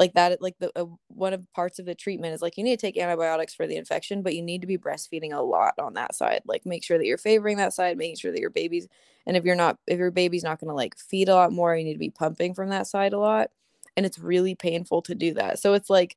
[0.00, 2.78] like that like the uh, one of parts of the treatment is like you need
[2.78, 5.94] to take antibiotics for the infection but you need to be breastfeeding a lot on
[5.94, 8.88] that side like make sure that you're favoring that side making sure that your baby's
[9.26, 11.76] and if you're not if your baby's not going to like feed a lot more
[11.76, 13.50] you need to be pumping from that side a lot
[13.96, 16.16] and it's really painful to do that so it's like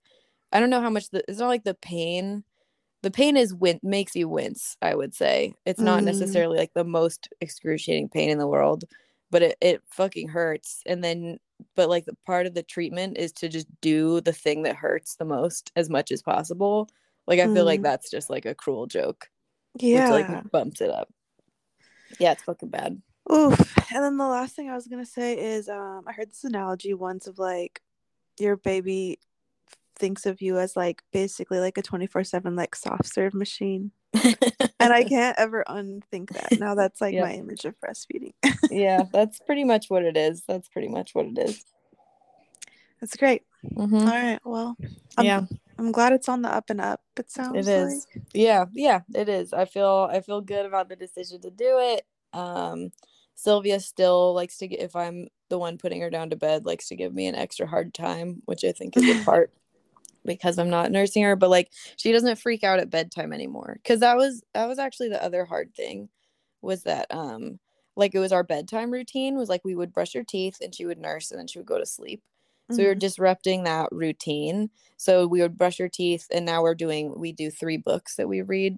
[0.54, 2.44] i don't know how much the it's not like the pain
[3.04, 5.54] the pain is win makes you wince i would say.
[5.66, 6.06] It's not mm.
[6.06, 8.86] necessarily like the most excruciating pain in the world
[9.34, 10.84] but it, it fucking hurts.
[10.86, 11.40] And then
[11.76, 15.16] but like the part of the treatment is to just do the thing that hurts
[15.16, 16.88] the most as much as possible.
[17.26, 17.84] Like i feel like mm.
[17.84, 19.30] that's just like a cruel joke
[19.80, 21.10] yeah which, like bumps it up.
[22.20, 23.02] Yeah it's fucking bad.
[23.32, 23.78] Oof.
[23.94, 26.94] And then the last thing i was gonna say is um i heard this analogy
[26.94, 27.82] once of like
[28.40, 29.20] your baby
[30.04, 33.92] thinks of you as like basically like a 24/7 like soft serve machine.
[34.14, 36.60] and I can't ever unthink that.
[36.60, 37.24] Now that's like yep.
[37.24, 38.34] my image of breastfeeding.
[38.70, 40.44] yeah, that's pretty much what it is.
[40.46, 41.64] That's pretty much what it is.
[43.00, 43.44] That's great.
[43.66, 43.96] Mm-hmm.
[43.96, 44.40] All right.
[44.44, 44.76] Well,
[45.18, 45.46] I'm, yeah.
[45.80, 47.00] I'm glad it's on the up and up.
[47.18, 47.66] It sounds.
[47.66, 48.06] It is.
[48.14, 48.26] Like.
[48.34, 48.66] Yeah.
[48.74, 49.02] Yeah.
[49.16, 49.54] It is.
[49.54, 50.10] I feel.
[50.12, 52.06] I feel good about the decision to do it.
[52.38, 52.92] Um,
[53.36, 56.90] Sylvia still likes to get if I'm the one putting her down to bed, likes
[56.90, 59.54] to give me an extra hard time, which I think is a part
[60.26, 63.80] because I'm not nursing her, but like she doesn't freak out at bedtime anymore.
[63.86, 66.10] Cause that was that was actually the other hard thing
[66.62, 67.60] was that um
[67.96, 70.86] like it was our bedtime routine was like we would brush her teeth and she
[70.86, 72.22] would nurse and then she would go to sleep.
[72.70, 72.82] So mm-hmm.
[72.82, 73.00] we were mm-hmm.
[73.00, 74.70] disrupting that routine.
[74.98, 78.28] So we would brush her teeth and now we're doing we do three books that
[78.28, 78.78] we read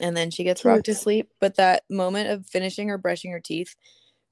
[0.00, 1.30] and then she gets rocked to sleep.
[1.40, 3.74] But that moment of finishing or brushing her teeth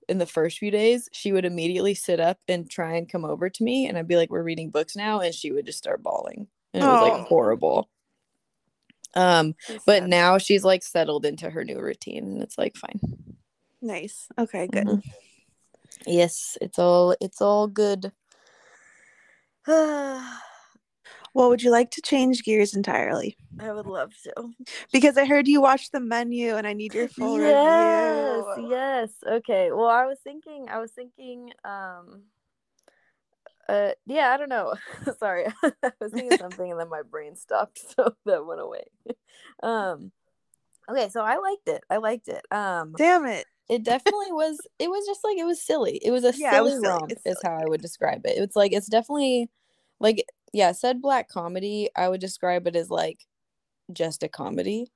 [0.09, 3.51] in the first few days, she would immediately sit up and try and come over
[3.51, 3.87] to me.
[3.87, 5.21] And I'd be like, We're reading books now.
[5.21, 6.49] And she would just start bawling.
[6.73, 7.17] And it was oh.
[7.17, 7.89] like horrible.
[9.15, 9.55] Um,
[9.87, 10.11] but sad.
[10.11, 13.01] now she's like settled into her new routine and it's like fine.
[13.81, 14.29] Nice.
[14.39, 14.87] Okay, good.
[14.87, 15.09] Mm-hmm.
[16.07, 18.13] Yes, it's all it's all good.
[21.37, 23.37] Well, would you like to change gears entirely?
[23.61, 24.33] I would love to.
[24.91, 28.71] Because I heard you watched the menu and I need your full yes, review.
[28.71, 28.71] Yes.
[28.71, 29.35] Yes.
[29.35, 29.71] Okay.
[29.71, 32.23] Well, I was thinking I was thinking um
[33.69, 34.77] uh yeah, I don't know.
[35.19, 35.45] Sorry.
[35.63, 38.85] I was thinking something and then my brain stopped, so that went away.
[39.63, 40.13] um
[40.89, 41.85] Okay, so I liked it.
[41.91, 42.47] I liked it.
[42.51, 43.45] Um Damn it.
[43.69, 46.01] It definitely was it was just like it was silly.
[46.03, 46.89] It was a yeah, silly, was silly.
[46.89, 48.39] romp is how I would describe it.
[48.39, 49.51] It's like it's definitely
[50.01, 50.25] like
[50.57, 53.21] yeah, said black comedy, I would describe it as like
[53.93, 54.91] just a comedy.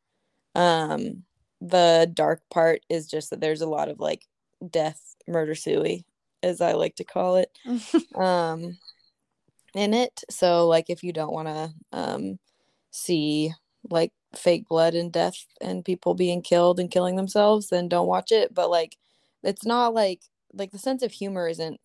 [0.54, 1.24] Um
[1.60, 4.26] the dark part is just that there's a lot of like
[4.70, 6.06] death, murder suey,
[6.42, 7.50] as I like to call it.
[8.16, 8.78] um
[9.74, 10.22] in it.
[10.30, 12.38] So like if you don't want to um
[12.90, 13.52] see
[13.90, 18.32] like fake blood and death and people being killed and killing themselves, then don't watch
[18.32, 18.54] it.
[18.54, 18.96] But like
[19.42, 20.22] it's not like
[20.54, 21.80] like the sense of humor isn't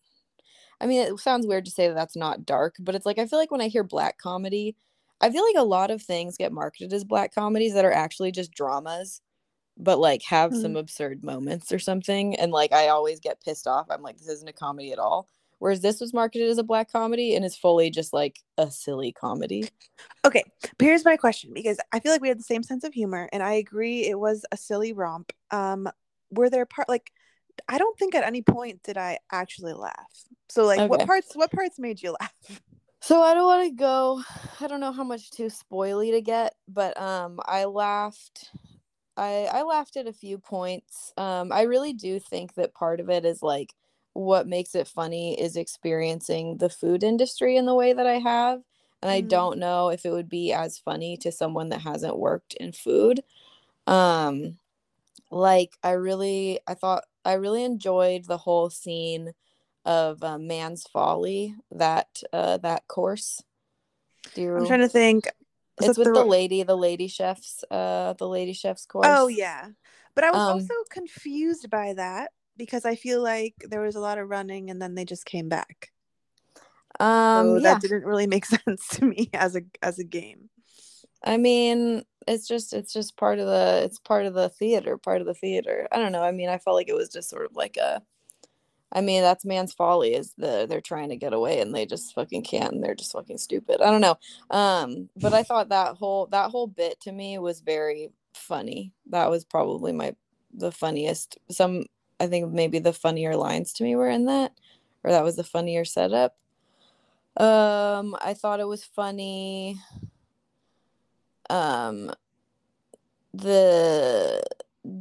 [0.82, 3.26] I mean, it sounds weird to say that that's not dark, but it's like I
[3.26, 4.76] feel like when I hear black comedy,
[5.22, 8.32] I feel like a lot of things get marketed as black comedies that are actually
[8.32, 9.22] just dramas,
[9.78, 10.62] but like have mm-hmm.
[10.62, 12.36] some absurd moments or something.
[12.36, 13.88] And like I always get pissed off.
[13.90, 15.30] I'm like, this isn't a comedy at all.
[15.60, 19.12] Whereas this was marketed as a black comedy and is fully just like a silly
[19.12, 19.70] comedy.
[20.26, 20.44] Okay,
[20.78, 23.30] but here's my question because I feel like we had the same sense of humor,
[23.32, 25.32] and I agree it was a silly romp.
[25.52, 25.90] Um,
[26.32, 27.12] were there part like
[27.68, 30.26] I don't think at any point did I actually laugh.
[30.50, 30.88] So like okay.
[30.88, 32.62] what parts what parts made you laugh?
[33.02, 34.24] So I don't want to go
[34.60, 38.50] I don't know how much too spoily to get, but um I laughed
[39.16, 41.14] I I laughed at a few points.
[41.16, 43.76] Um I really do think that part of it is like
[44.14, 48.64] what makes it funny is experiencing the food industry in the way that I have.
[49.04, 49.18] And mm-hmm.
[49.18, 52.72] I don't know if it would be as funny to someone that hasn't worked in
[52.72, 53.22] food.
[53.86, 54.58] Um
[55.30, 59.34] like I really I thought I really enjoyed the whole scene
[59.84, 63.42] of uh, Man's Folly that uh, that course.
[64.34, 64.56] Do you...
[64.56, 65.28] I'm trying to think.
[65.82, 66.14] It's with the...
[66.14, 69.08] the lady, the lady chefs, uh, the lady chefs course.
[69.10, 69.68] Oh yeah,
[70.14, 74.00] but I was um, also confused by that because I feel like there was a
[74.00, 75.92] lot of running and then they just came back.
[77.00, 77.80] Um, so that yeah.
[77.80, 80.50] didn't really make sense to me as a as a game.
[81.26, 85.22] I mean, it's just it's just part of the it's part of the theater, part
[85.22, 85.88] of the theater.
[85.92, 86.24] I don't know.
[86.24, 88.02] I mean, I felt like it was just sort of like a
[88.92, 92.14] I mean, that's man's folly is the they're trying to get away and they just
[92.16, 93.82] fucking can't and they're just fucking stupid.
[93.82, 94.18] I don't know.
[94.52, 98.94] Um, but I thought that whole that whole bit to me was very funny.
[99.10, 100.16] That was probably my
[100.54, 101.38] the funniest.
[101.52, 101.86] Some
[102.20, 104.54] I think maybe the funnier lines to me were in that,
[105.04, 106.38] or that was the funnier setup.
[107.38, 109.78] Um, I thought it was funny
[111.50, 112.12] um
[113.34, 114.42] the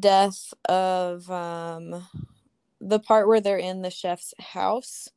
[0.00, 2.06] death of um
[2.80, 5.08] the part where they're in the chef's house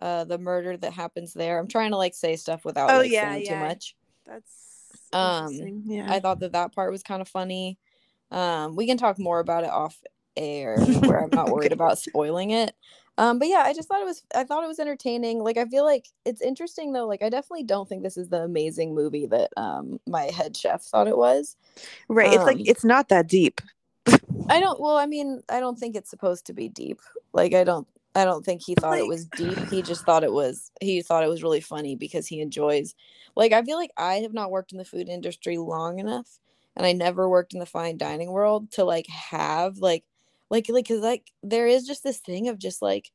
[0.00, 3.10] uh the murder that happens there i'm trying to like say stuff without Oh, like
[3.10, 3.54] yeah, saying yeah.
[3.54, 6.06] too much That's Um, yeah.
[6.10, 7.78] i thought that that part was kind of funny
[8.30, 9.96] um we can talk more about it off
[10.36, 11.74] air where i'm not worried Okay.
[11.74, 12.74] about spoiling it
[13.18, 15.64] um but yeah i just thought it was i thought it was entertaining like i
[15.64, 19.26] feel like it's interesting though like i definitely don't think this is the amazing movie
[19.26, 21.56] that um my head chef thought it was
[22.08, 22.32] right.
[22.32, 23.60] It's like um, it's not that deep.
[24.48, 27.00] I don't well, I mean, I don't think it's supposed to be deep.
[27.32, 29.58] Like I don't I don't think he thought it was deep.
[29.68, 32.94] He just thought it was he thought it was really funny because he enjoys
[33.34, 36.38] like I feel like I have not worked in the food industry long enough
[36.76, 40.04] and I never worked in the fine dining world to like have like
[40.50, 43.10] like like like there is just this thing of just like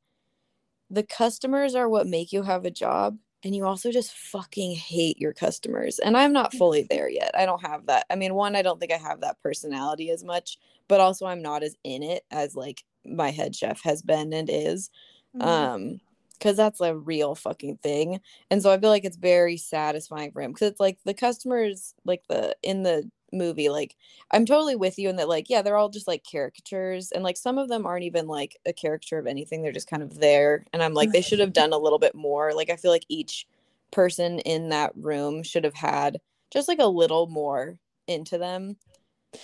[0.89, 5.17] the customers are what make you have a job and you also just fucking hate
[5.19, 8.55] your customers and i'm not fully there yet i don't have that i mean one
[8.55, 12.03] i don't think i have that personality as much but also i'm not as in
[12.03, 14.89] it as like my head chef has been and is
[15.35, 15.45] Mhm.
[15.47, 16.01] um
[16.33, 20.41] because that's a real fucking thing and so i feel like it's very satisfying for
[20.41, 23.95] him because it's like the customers like the in the movie like
[24.31, 27.37] i'm totally with you in that like yeah they're all just like caricatures and like
[27.37, 30.65] some of them aren't even like a caricature of anything they're just kind of there
[30.73, 33.05] and i'm like they should have done a little bit more like i feel like
[33.07, 33.47] each
[33.91, 38.75] person in that room should have had just like a little more into them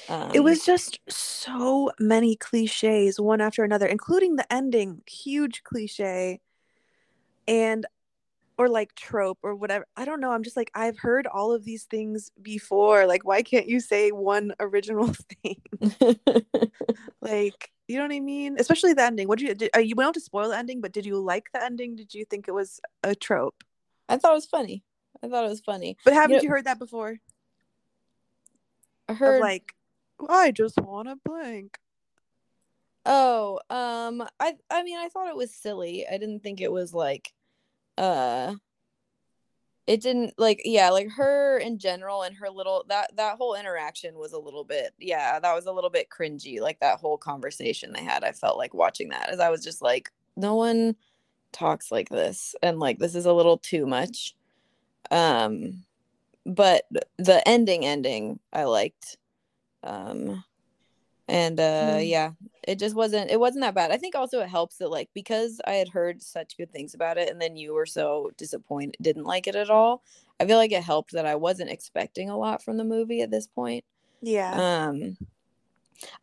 [0.10, 6.42] um, it was just so many cliches one after another including the ending huge cliche
[7.48, 7.86] and
[8.58, 11.64] or like trope or whatever i don't know i'm just like i've heard all of
[11.64, 15.62] these things before like why can't you say one original thing?
[17.22, 18.56] Like you know what i mean?
[18.60, 20.82] Especially the ending what did you did, uh, you went on to spoil the ending
[20.82, 21.96] but did you like the ending?
[21.96, 23.64] Did you think it was a trope?
[24.10, 24.84] I thought it was funny
[25.24, 25.98] i thought it was funny.
[26.06, 27.18] But haven't know- you heard that before?
[29.10, 29.74] I of heard like
[30.30, 31.78] i just want to blank.
[33.10, 36.06] Oh, um, I I mean, I thought it was silly.
[36.06, 37.32] I didn't think it was like,
[37.98, 38.56] uh,
[39.88, 44.16] it didn't like, yeah, like her in general and her little that that whole interaction
[44.16, 46.60] was a little bit, yeah, that was a little bit cringy.
[46.60, 49.82] Like that whole conversation they had, I felt like watching that as I was just
[49.82, 50.96] like, no one
[51.54, 54.36] talks like this, and like this is a little too much.
[55.10, 55.86] Um,
[56.46, 56.86] but
[57.18, 59.18] the ending, ending, I liked.
[59.84, 60.44] Um,
[61.28, 62.08] and uh Mm.
[62.10, 62.32] yeah
[62.64, 63.92] it just wasn't it wasn't that bad.
[63.92, 67.18] I think also it helps that like because i had heard such good things about
[67.18, 70.04] it and then you were so disappointed didn't like it at all
[70.40, 73.32] i feel like it helped that i wasn't expecting a lot from the movie at
[73.32, 73.84] this point.
[74.22, 74.88] Yeah.
[74.90, 75.18] Um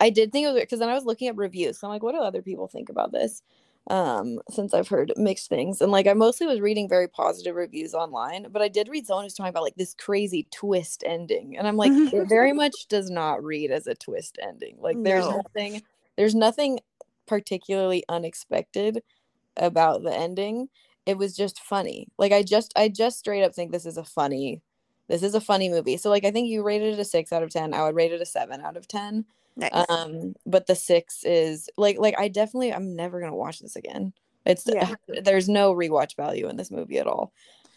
[0.01, 2.03] i did think it was because then i was looking at reviews so i'm like
[2.03, 3.43] what do other people think about this
[3.91, 7.93] um since i've heard mixed things and like i mostly was reading very positive reviews
[7.93, 11.69] online but i did read someone who's talking about like this crazy twist ending and
[11.69, 15.37] i'm like it very much does not read as a twist ending like there's No.
[15.37, 15.83] nothing
[16.17, 16.81] there's nothing
[17.27, 19.03] particularly unexpected
[19.57, 20.69] about the ending.
[21.07, 22.09] It was just funny.
[22.19, 24.63] Like i just i just straight up think this is a funny
[25.09, 25.97] this is a funny movie.
[25.97, 28.13] So like i think you rated it a six out of ten i would rate
[28.13, 29.25] it a seven out of ten
[29.57, 29.85] nice.
[29.89, 34.13] Um but the six is like like i definitely i'm never gonna watch this again.
[34.47, 34.95] It's Yeah.
[35.23, 37.33] there's no rewatch value in this movie at all.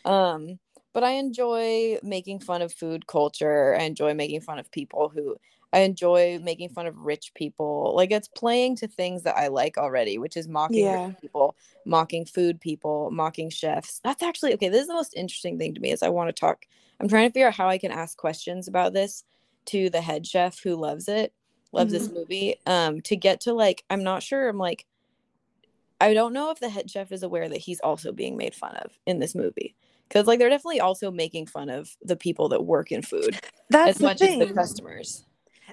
[0.05, 0.59] Um
[0.93, 3.75] but i enjoy making fun of food culture.
[3.75, 5.35] I enjoy making fun of people who
[5.73, 7.93] i enjoy making fun of rich people.
[7.95, 11.11] Like it's playing to things that i like already which is mocking rich Yeah.
[11.21, 13.99] people mocking food people mocking chefs.
[14.03, 16.39] That's actually okay this is the most interesting thing to me is i want to
[16.39, 16.65] talk
[16.99, 19.23] i'm trying to figure out how i can ask questions about this
[19.65, 21.33] to the head chef who loves it
[21.71, 24.85] loves this movie um to get to like i'm not sure i'm like
[26.01, 28.75] i don't know if the head chef is aware that he's also being made fun
[28.77, 29.75] of in this movie
[30.07, 33.91] because like they're definitely also making fun of the people that work in food that's
[33.91, 34.41] as the much thing.
[34.41, 35.25] as the customers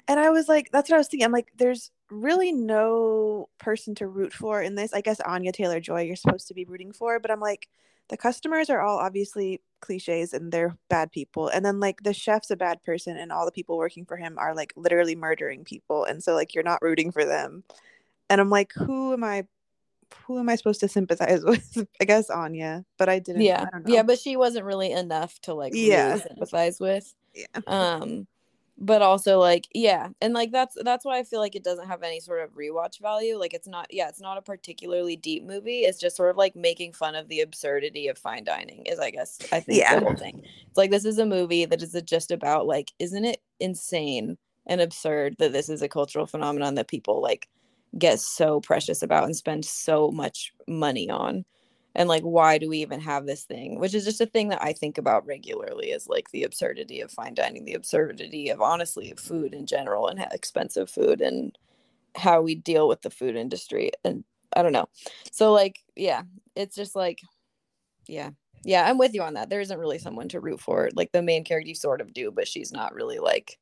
[0.07, 1.25] and I was like, that's what I was thinking.
[1.25, 4.93] I'm like, there's really no person to root for in this.
[4.93, 7.69] I guess Anya Taylor Joy, you're supposed to be rooting for, but I'm like,
[8.09, 11.47] the customers are all obviously cliches and they're bad people.
[11.47, 14.37] And then like the chef's a bad person, and all the people working for him
[14.37, 16.03] are like literally murdering people.
[16.05, 17.63] And so like you're not rooting for them.
[18.29, 19.45] And I'm like, who am I?
[20.25, 21.87] Who am I supposed to sympathize with?
[21.99, 23.41] I guess Anya, but I didn't.
[23.41, 23.93] yeah I don't know.
[23.93, 26.09] yeah but she wasn't really enough to like Yeah.
[26.09, 27.45] really sympathize with Yeah.
[27.67, 28.27] um
[28.77, 32.03] but also like yeah and like that's that's why i feel like it doesn't have
[32.03, 35.81] any sort of rewatch value like it's not yeah it's not a particularly deep movie
[35.81, 39.09] it's just sort of like making fun of the absurdity of fine dining is i
[39.09, 39.99] guess i think Yeah.
[39.99, 43.23] the whole thing it's like this is a movie that is just about like isn't
[43.25, 47.47] it insane and absurd that this is a cultural phenomenon that people like
[47.97, 51.45] get so precious about and spend so much money on
[51.95, 53.79] and like why do we even have this thing?
[53.79, 57.11] Which is just a thing that i think about regularly is like the absurdity of
[57.11, 61.57] fine dining the absurdity of honestly of food in general and expensive food and
[62.15, 64.23] how we deal with the food industry and
[64.55, 64.87] i don't know.
[65.31, 66.23] So like yeah
[66.55, 67.21] it's just like
[68.07, 68.31] yeah.
[68.63, 69.49] Yeah i'm with you on that.
[69.49, 70.89] There isn't really someone to root for.
[70.93, 73.57] Like the main character you sort of do but she's not really like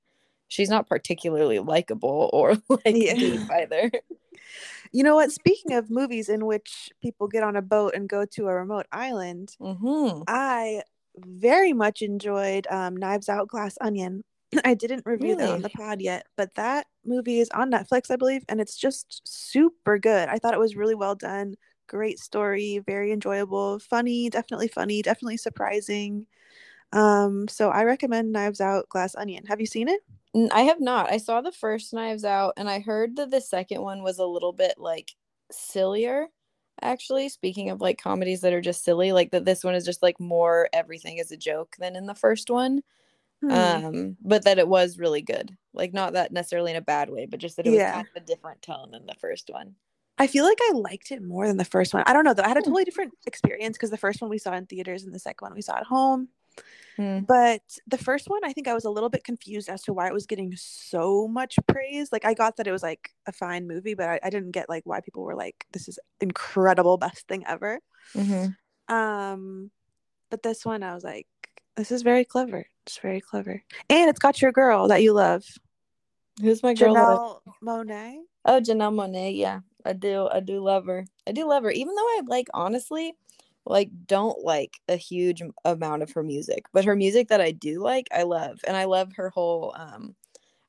[0.48, 3.48] she's not particularly likable or like yeah.
[3.52, 3.92] either
[4.94, 8.26] you know what speaking of movies in which people get on a boat and go
[8.26, 10.22] to a remote island mm-hmm.
[10.28, 10.82] i
[11.18, 14.24] very much enjoyed um, knives out glass onion
[14.66, 15.46] I didn't review really?
[15.46, 18.78] that on the pod yet, but that movie is on Netflix, I believe, and it's
[18.78, 20.30] just super good.
[20.30, 21.56] I thought it was really well done.
[21.88, 26.28] Great story, very enjoyable, funny, definitely funny, definitely surprising.
[26.92, 29.46] Um, so I recommend Knives Out Glass Onion.
[29.48, 30.02] Have you seen it?
[30.52, 31.12] I have not.
[31.12, 34.26] I saw the first Knives Out and I heard that the second one was a
[34.26, 35.12] little bit like
[35.52, 36.28] sillier
[36.82, 40.02] actually speaking of like comedies that are just silly like that this one is just
[40.02, 42.82] like more everything is a joke than in the first one
[43.44, 43.52] Hmm.
[43.52, 45.56] Um, but that it was really good.
[45.74, 47.94] Like not that necessarily in a bad way, but just that it was yeah.
[47.94, 49.76] kind of a different tone than the first one.
[50.18, 52.04] I feel like I liked it more than the first one.
[52.06, 52.44] I don't know though.
[52.44, 52.66] I had a hmm.
[52.66, 55.56] totally different experience because the first one we saw in theaters and the second one
[55.56, 56.30] we saw at home.
[56.98, 57.20] Hmm.
[57.22, 60.08] But the first one, I think I was a little bit confused as to why
[60.08, 62.12] it was getting so much praise.
[62.12, 64.70] Like I got that it was like a fine movie, but I, I didn't get
[64.70, 67.80] like why people were like, "This is incredible, best thing ever."
[68.16, 68.94] Mm-hmm.
[68.94, 69.72] Um,
[70.30, 71.28] but this one, I was like,
[71.76, 72.66] "This is very clever.
[72.86, 73.64] It's very clever.
[73.90, 75.46] And it's got your girl that you love.
[76.42, 76.94] Who's my girl?
[76.94, 78.18] Janelle Monáe.
[78.46, 79.38] Oh, Janelle Monáe.
[79.38, 80.28] Yeah, I do.
[80.32, 81.06] I do love her.
[81.28, 81.72] I do love her.
[81.72, 83.14] Even though I like, honestly,
[83.66, 87.82] like don't like a huge amount of her music, but her music that I do
[87.82, 89.74] like, I love, and I love her whole.
[89.78, 90.16] um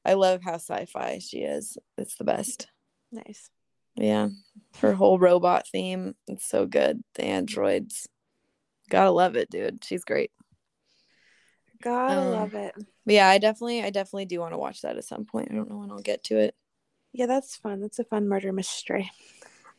[0.06, 1.78] I love how sci-fi she is.
[1.96, 2.66] It's the best.
[3.10, 3.48] Nice.
[3.96, 4.28] Yeah,
[4.80, 6.14] her whole robot theme.
[6.26, 7.02] It's so good.
[7.14, 8.08] The androids.
[8.90, 9.82] Gotta love it, dude.
[9.84, 10.30] She's great.
[11.82, 12.74] Gotta um, love it.
[13.06, 15.48] yeah, I definitely, I definitely do want to watch that at some point.
[15.50, 16.54] I don't know when I'll get to it.
[17.12, 17.80] Yeah, that's fun.
[17.80, 19.10] That's a fun murder mystery.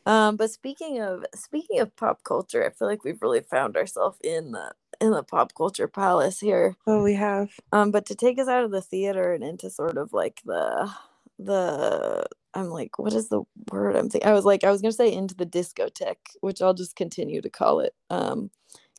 [0.06, 4.18] Um, but speaking of speaking of pop culture, I feel like we've really found ourselves
[4.24, 6.76] in the in the pop culture palace here.
[6.86, 7.50] Oh, we have.
[7.72, 10.90] Um, but to take us out of the theater and into sort of like the
[11.38, 13.42] the I'm like, what is the
[13.72, 14.28] word I'm thinking?
[14.30, 17.50] I was like, I was gonna say into the discotheque, which I'll just continue to
[17.50, 17.94] call it.
[18.10, 18.50] Um,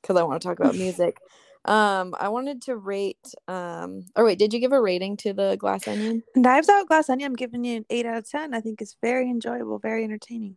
[0.02, 1.18] because I want to talk about music.
[1.66, 3.34] Um, I wanted to rate.
[3.48, 6.24] Um, or wait, did you give a rating to the Glass Onion?
[6.36, 7.32] Knives Out Glass Onion.
[7.32, 8.54] I'm giving you an eight out of ten.
[8.54, 10.56] I think it's very enjoyable, very entertaining.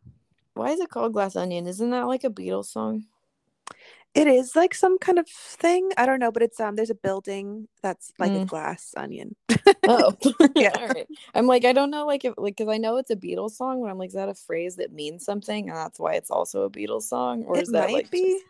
[0.61, 1.67] Why is it called Glass Onion?
[1.67, 3.07] Isn't that like a Beatles song?
[4.13, 5.91] It is like some kind of thing.
[5.97, 6.77] I don't know, but it's um.
[6.77, 8.43] There's a building that's like mm.
[8.43, 9.37] a glass onion.
[9.89, 10.13] oh,
[10.55, 10.73] yeah.
[10.79, 11.07] All right.
[11.35, 13.81] I'm like, I don't know, like if like because I know it's a Beatles song,
[13.81, 16.65] but I'm like, is that a phrase that means something, and that's why it's also
[16.65, 18.35] a Beatles song, or it is that like be?
[18.35, 18.45] Just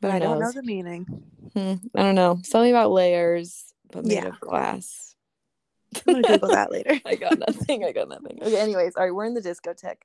[0.00, 1.04] but I don't know the meaning.
[1.52, 2.38] Hmm, I don't know.
[2.44, 4.28] Something about layers, but made yeah.
[4.28, 5.14] of glass.
[6.06, 6.98] I'm gonna Google that later.
[7.04, 7.84] I got nothing.
[7.84, 8.38] I got nothing.
[8.40, 8.58] Okay.
[8.58, 10.00] Anyways, all right, we're in the discotheque.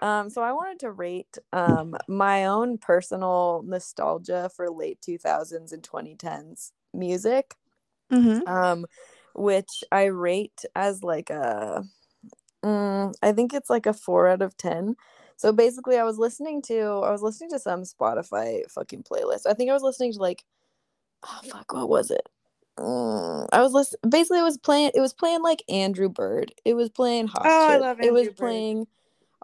[0.00, 5.82] Um, so I wanted to rate um my own personal nostalgia for late 2000s and
[5.82, 7.54] 2010s music.
[8.12, 8.46] Mm-hmm.
[8.48, 8.86] Um,
[9.34, 11.82] which I rate as like a,
[12.64, 14.94] mm, I think it's like a four out of ten
[15.36, 19.46] so basically, I was listening to I was listening to some Spotify fucking playlist.
[19.46, 20.44] I think I was listening to like,
[21.24, 22.28] oh fuck, what was it?
[22.78, 24.00] Mm, I was listening.
[24.08, 24.92] Basically, it was playing.
[24.94, 26.52] It was playing like Andrew Bird.
[26.64, 27.42] It was playing Hot.
[27.44, 27.76] Oh, Chip.
[27.76, 28.36] I love Andrew It was Bird.
[28.36, 28.86] playing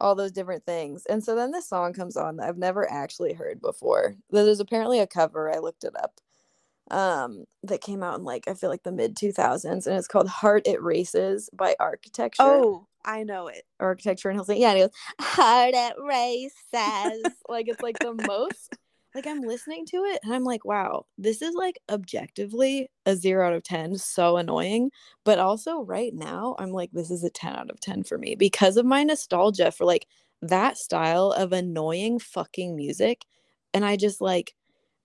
[0.01, 1.05] all those different things.
[1.07, 4.15] And so then this song comes on that I've never actually heard before.
[4.31, 5.51] There's apparently a cover.
[5.55, 6.21] I looked it up.
[6.91, 10.29] Um, that came out in like I feel like the mid 2000s, and it's called
[10.29, 12.43] "Heart It Races" by Architecture.
[12.43, 13.63] Oh, I know it.
[13.79, 14.59] Architecture in Helsinki.
[14.59, 17.33] Yeah, and he goes, Heart at races.
[17.49, 18.77] like it's like the most
[19.15, 23.49] like I'm listening to it and I'm like, wow, this is like objectively a zero
[23.49, 24.91] out of 10, so annoying.
[25.25, 28.35] But also right now, I'm like, this is a 10 out of 10 for me
[28.35, 30.07] because of my nostalgia for like
[30.43, 33.25] that style of annoying fucking music.
[33.75, 34.55] And I just like,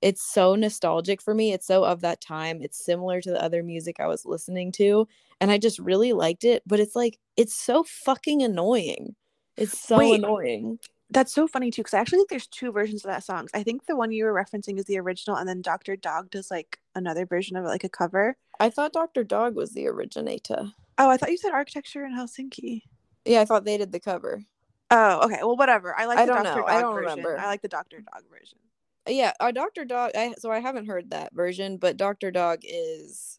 [0.01, 1.51] it's so nostalgic for me.
[1.51, 2.61] It's so of that time.
[2.61, 5.07] It's similar to the other music I was listening to.
[5.41, 6.61] And I just really liked it.
[6.67, 9.15] But it's like, it's so fucking annoying.
[9.57, 10.79] It's so Wait, annoying.
[11.15, 13.47] That's so funny too, because I actually think there's two versions of that song.
[13.53, 15.95] I think the one you were referencing is the original, and then Dr.
[15.95, 18.37] Dog does like another version of it, like a cover.
[18.59, 19.23] I thought Dr.
[19.23, 20.73] Dog was the originator.
[20.97, 22.83] Oh, I thought you said Architecture in Helsinki.
[23.25, 24.43] Yeah, I thought they did the cover.
[24.91, 25.39] Oh, okay.
[25.41, 25.97] Well, whatever.
[25.97, 26.43] I like I the Dr.
[26.43, 26.55] Know.
[26.55, 27.09] Dog I don't version.
[27.09, 27.39] remember.
[27.39, 28.01] I like the Dr.
[28.01, 28.59] Dog version
[29.07, 33.37] yeah uh, dr dog I, so i haven't heard that version but dr dog is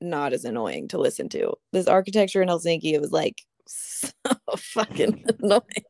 [0.00, 4.10] not as annoying to listen to this architecture in helsinki it was like so
[4.56, 5.84] fucking annoying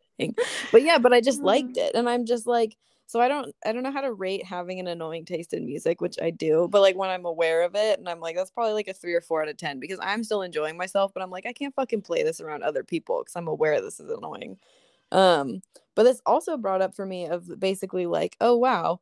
[0.73, 3.73] but yeah but i just liked it and i'm just like so I don't I
[3.73, 6.81] don't know how to rate having an annoying taste in music, which I do, but
[6.81, 9.21] like when I'm aware of it and I'm like that's probably like a 3 or
[9.21, 12.03] 4 out of 10 because I'm still enjoying myself, but I'm like I can't fucking
[12.03, 14.59] play this around other people cuz I'm aware this is annoying.
[15.13, 15.63] Um
[15.95, 19.01] but this also brought up for me of basically like, oh wow,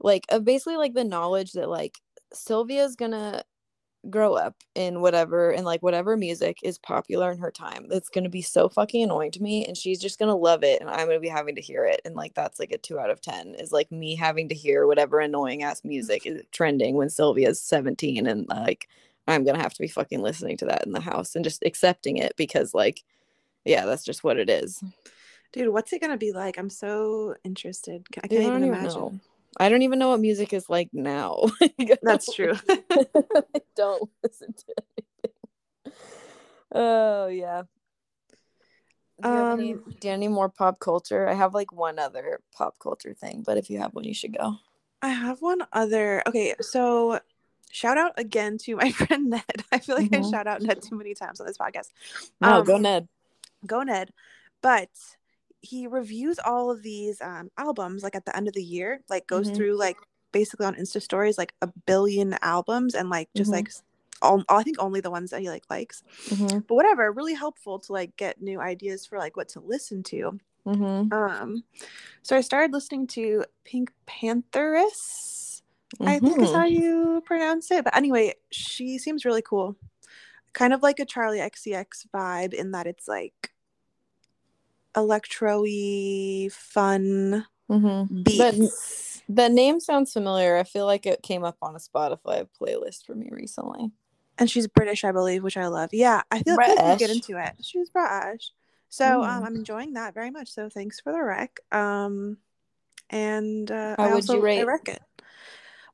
[0.00, 2.00] like of basically like the knowledge that like
[2.32, 3.44] Sylvia's to
[4.10, 8.24] grow up in whatever and like whatever music is popular in her time that's going
[8.24, 10.90] to be so fucking annoying to me and she's just going to love it and
[10.90, 13.10] i'm going to be having to hear it and like that's like a 2 out
[13.10, 17.08] of 10 is like me having to hear whatever annoying ass music is trending when
[17.08, 18.88] sylvia's 17 and like
[19.26, 21.62] i'm going to have to be fucking listening to that in the house and just
[21.64, 23.02] accepting it because like
[23.64, 24.82] yeah that's just what it is.
[25.52, 26.58] Dude what's it going to be like?
[26.58, 28.06] I'm so interested.
[28.22, 29.20] I can't even imagine know.
[29.58, 31.44] I don't even know what music is like now.
[32.02, 32.54] That's true.
[32.68, 33.44] I
[33.76, 35.98] don't listen to anything.
[36.72, 37.62] Oh yeah.
[39.22, 41.28] Do you, um, any, do you have any more pop culture?
[41.28, 44.36] I have like one other pop culture thing, but if you have one, you should
[44.36, 44.56] go.
[45.00, 46.22] I have one other.
[46.26, 47.20] Okay, so
[47.70, 49.64] shout out again to my friend Ned.
[49.70, 50.24] I feel like mm-hmm.
[50.24, 51.90] I shout out Ned too many times on this podcast.
[52.42, 53.08] Oh, um, go Ned.
[53.66, 54.10] Go Ned.
[54.62, 54.90] But
[55.64, 59.26] he reviews all of these um, albums like at the end of the year like
[59.26, 59.56] goes mm-hmm.
[59.56, 59.96] through like
[60.32, 63.64] basically on insta stories like a billion albums and like just mm-hmm.
[63.64, 63.70] like
[64.22, 66.58] all, i think only the ones that he like likes mm-hmm.
[66.58, 70.38] but whatever really helpful to like get new ideas for like what to listen to
[70.66, 71.12] mm-hmm.
[71.12, 71.64] um
[72.22, 75.62] so i started listening to pink pantheress
[76.00, 76.82] i think is how mm-hmm.
[76.82, 79.76] you pronounce it but anyway she seems really cool
[80.52, 83.53] kind of like a Charli xcx vibe in that it's like
[84.96, 88.22] electro-y fun mm-hmm.
[88.22, 89.22] beats.
[89.28, 90.56] But the name sounds familiar.
[90.56, 93.90] I feel like it came up on a Spotify playlist for me recently.
[94.38, 95.90] And she's British, I believe, which I love.
[95.92, 96.76] Yeah, I feel British.
[96.76, 97.54] like we get into it.
[97.62, 98.50] She's British.
[98.88, 99.28] So mm.
[99.28, 100.52] um, I'm enjoying that very much.
[100.52, 101.60] So thanks for the rec.
[101.72, 102.38] Um,
[103.10, 105.02] and uh, how I would you rate I rec it?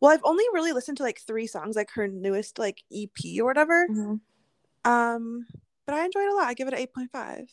[0.01, 3.44] Well, I've only really listened to like three songs, like her newest like EP or
[3.44, 3.86] whatever.
[3.88, 4.90] Mm-hmm.
[4.90, 5.46] Um,
[5.86, 6.46] but I enjoyed it a lot.
[6.46, 7.48] I give it an 8.5.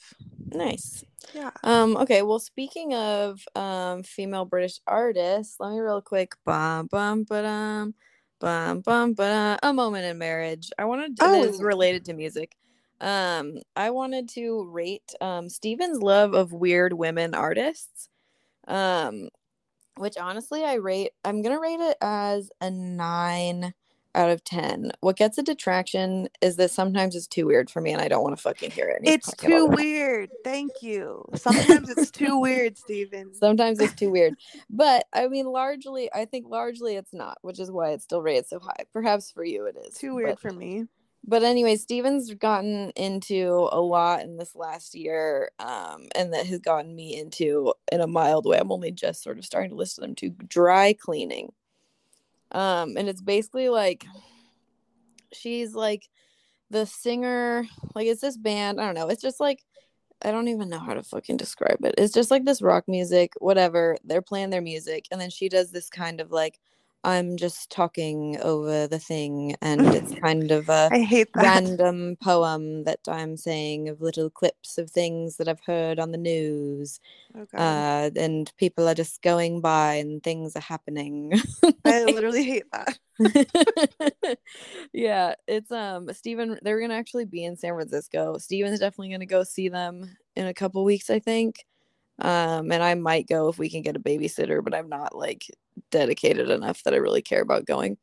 [0.54, 1.04] Nice.
[1.34, 1.52] Yeah.
[1.64, 7.24] Um, okay, well speaking of um female British artists, let me real quick bum bum
[7.24, 7.94] but um
[8.40, 10.72] bum bum but a moment in marriage.
[10.78, 11.44] I wanted to, oh.
[11.44, 12.56] is related to music.
[13.00, 18.10] Um, I wanted to rate um Steven's love of weird women artists.
[18.68, 19.30] Um,
[19.98, 23.74] which honestly I rate I'm gonna rate it as a nine
[24.18, 24.92] out of 10.
[25.02, 28.24] What gets a detraction is that sometimes it's too weird for me and I don't
[28.24, 29.02] want to fucking hear it.
[29.04, 30.30] It's too weird.
[30.44, 31.24] Thank you.
[31.36, 33.34] Sometimes it's too weird, Steven.
[33.34, 34.34] Sometimes it's too weird.
[34.70, 38.48] But I mean, largely, I think largely it's not, which is why it's still rated
[38.48, 38.86] so high.
[38.92, 39.94] Perhaps for you it is.
[39.94, 40.86] Too weird but, for me.
[41.30, 46.60] But anyway, Steven's gotten into a lot in this last year, um, and that has
[46.60, 48.58] gotten me into in a mild way.
[48.58, 51.52] I'm only just sort of starting to listen to them to dry cleaning.
[52.52, 54.06] Um, and it's basically like
[55.34, 56.08] she's like
[56.70, 58.80] the singer, like it's this band.
[58.80, 59.10] I don't know.
[59.10, 59.64] It's just like
[60.24, 61.96] I don't even know how to fucking describe it.
[61.98, 63.98] It's just like this rock music, whatever.
[64.04, 66.60] They're playing their music, and then she does this kind of like
[67.08, 71.42] I'm just talking over the thing, and it's kind of a I hate that.
[71.42, 76.18] random poem that I'm saying of little clips of things that I've heard on the
[76.18, 77.00] news.
[77.34, 77.58] Okay.
[77.58, 81.32] Uh, and people are just going by, and things are happening.
[81.86, 83.00] I literally hate that.
[84.94, 86.60] yeah, it's um Steven.
[86.62, 88.38] They're gonna actually be in San Francisco.
[88.38, 91.66] Steven's definitely gonna go see them in a couple weeks, I think.
[92.20, 95.46] Um, and I might go if we can get a babysitter, but I'm not like
[95.92, 97.98] dedicated enough that I really care about going.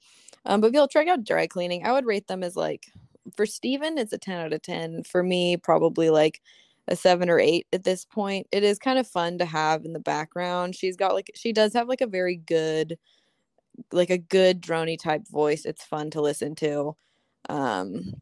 [0.46, 2.86] Um, but you'll check out dry cleaning, I would rate them as like
[3.36, 5.04] for Steven, it's a 10 out of 10.
[5.04, 6.40] For me, probably like
[6.88, 8.46] a seven or eight at this point.
[8.52, 10.74] It is kind of fun to have in the background.
[10.76, 12.98] She's got like she does have like a very good
[13.92, 15.64] like a good drony type voice.
[15.64, 16.96] It's fun to listen to.
[17.48, 18.14] Um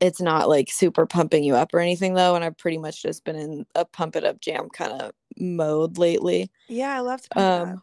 [0.00, 3.24] it's not like super pumping you up or anything though and i've pretty much just
[3.24, 6.50] been in a pump it up jam kind of mode lately.
[6.68, 7.82] Yeah i love to um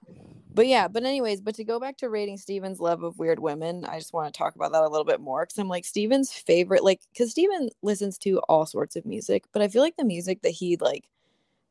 [0.53, 3.85] but yeah but anyways but to go back to rating steven's love of weird women
[3.85, 6.33] i just want to talk about that a little bit more because i'm like steven's
[6.33, 10.03] favorite like because steven listens to all sorts of music but i feel like the
[10.03, 11.07] music that he like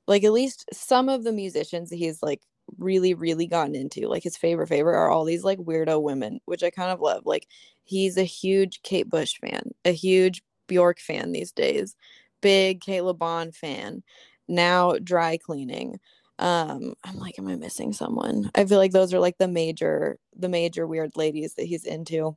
[0.07, 2.43] like at least some of the musicians that he's like
[2.79, 6.63] really really gotten into like his favorite favorite are all these like weirdo women which
[6.63, 7.47] i kind of love like
[7.85, 11.95] he's a huge kate bush fan a huge bjork fan these days
[12.41, 14.03] big Cate Le Bon fan
[14.49, 15.99] now dry cleaning
[16.39, 18.51] um i'm like am i missing someone?
[18.55, 22.37] I feel like those are like the major the major weird ladies that he's into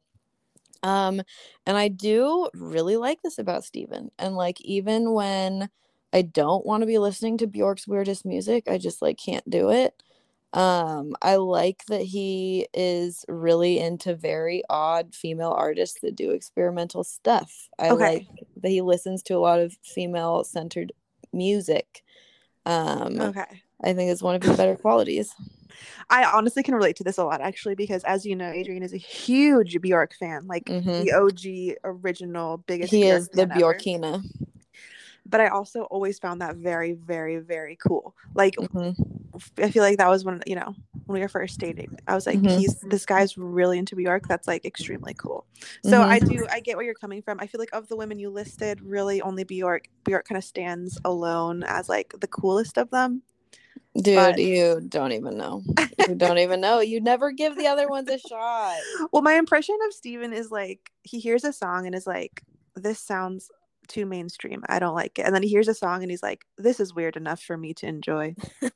[0.83, 1.21] um
[1.65, 5.69] and i do really like this about steven and like even when
[6.13, 9.69] i don't want to be listening to bjork's weirdest music i just like can't do
[9.69, 10.01] it
[10.53, 17.03] Um, I like that he is really into very odd female artists that do experimental
[17.03, 17.69] stuff.
[17.77, 18.03] I Okay.
[18.15, 18.27] like
[18.61, 20.91] that he listens to a lot of female centered
[21.31, 22.03] music.
[22.65, 23.61] Um, Okay.
[23.83, 25.33] I think it's one of his better qualities.
[26.09, 28.93] I honestly can relate to this a lot actually because as you know, Adrian is
[28.93, 31.03] a huge Bjork fan, like Mhm.
[31.03, 32.91] the OG original biggest.
[32.91, 34.15] He Bjork is the Bjorkina.
[34.15, 34.23] ever.
[35.25, 38.15] But I also always found that very, very, very cool.
[38.33, 38.95] Like Mhm.
[39.59, 41.97] I feel like that was when you know when we were first dating.
[42.07, 42.57] I was like, Mhm.
[42.57, 44.27] he's this guy's really into Bjork.
[44.27, 45.45] That's like extremely cool.
[45.83, 46.05] So Mhm.
[46.05, 47.39] I do I get where you're coming from.
[47.39, 50.99] I feel like of the women you listed, really only Bjork Bjork kind of stands
[51.05, 53.21] alone as like the coolest of them.
[53.95, 55.63] Dude, But- you don't even know.
[56.07, 56.79] You don't even know.
[56.79, 58.77] You never give the other ones a shot.
[59.11, 62.43] Well, my impression of Steven is like he hears a song and is like,
[62.75, 63.49] this sounds
[63.89, 64.63] too mainstream.
[64.69, 65.23] I don't like it.
[65.23, 67.73] And then he hears a song and he's like, this is weird enough for me
[67.75, 68.35] to enjoy.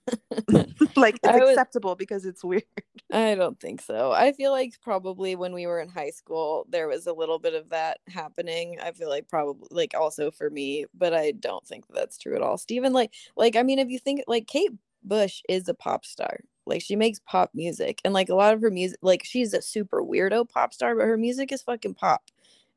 [0.95, 2.63] like it's acceptable because it's weird.
[3.11, 4.11] I don't think so.
[4.11, 7.53] I feel like probably when we were in high school, there was a little bit
[7.53, 8.77] of that happening.
[8.81, 12.41] I feel like probably like also for me, but I don't think that's true at
[12.41, 12.57] all.
[12.57, 14.71] Steven, like, like I mean, if you think like Kate
[15.03, 18.61] Bush is a pop star, like she makes pop music, and like a lot of
[18.61, 22.23] her music, like she's a super weirdo pop star, but her music is fucking pop.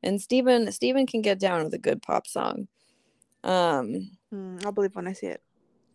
[0.03, 2.67] And Steven, Steven can get down with a good pop song.
[3.43, 5.41] Um, Hmm, I'll believe when I see it.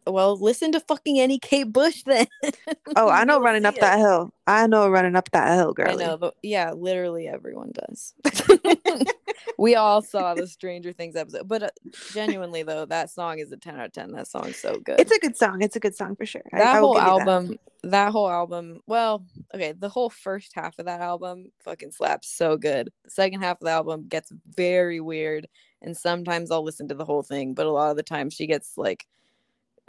[0.07, 2.27] Well, listen to fucking any Kate Bush then.
[2.95, 3.81] Oh, I know running up it.
[3.81, 4.35] that hill.
[4.47, 5.91] I know running up that hill, girl.
[5.91, 8.13] I know, but yeah, literally everyone does.
[9.59, 11.71] we all saw the Stranger Things episode, but uh,
[12.13, 14.13] genuinely though, that song is a ten out of ten.
[14.13, 15.01] That song's so good.
[15.01, 15.63] It's a good song.
[15.63, 16.43] It's a good song for sure.
[16.53, 17.09] That I whole you that.
[17.09, 18.13] album, that.
[18.13, 18.81] whole album.
[18.87, 19.25] Well,
[19.55, 22.91] okay, the whole first half of that album fucking slaps so good.
[23.05, 25.47] The second half of the album gets very weird,
[25.81, 28.47] and sometimes I'll listen to the whole thing, but a lot of the time she
[28.47, 29.07] gets like.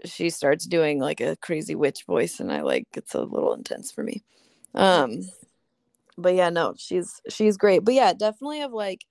[0.05, 3.91] She starts doing like a crazy witch voice, and I like it's a little intense
[3.91, 4.23] for me.
[4.75, 5.21] Um,
[6.17, 9.05] but yeah no she's she's great but yeah definitely of like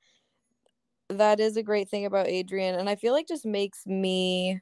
[1.08, 4.60] that is a great thing about adrian and i feel like just makes me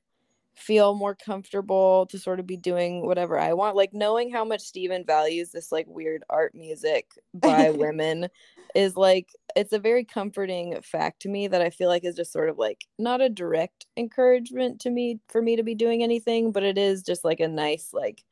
[0.55, 4.61] feel more comfortable to sort of be doing whatever i want like knowing how much
[4.61, 8.29] steven values this like weird art music by women
[8.75, 12.33] is like it's a very comforting fact to me that i feel like is just
[12.33, 16.53] sort of like not a direct encouragement to me for me to be doing anything
[16.53, 18.23] but it is just like a nice like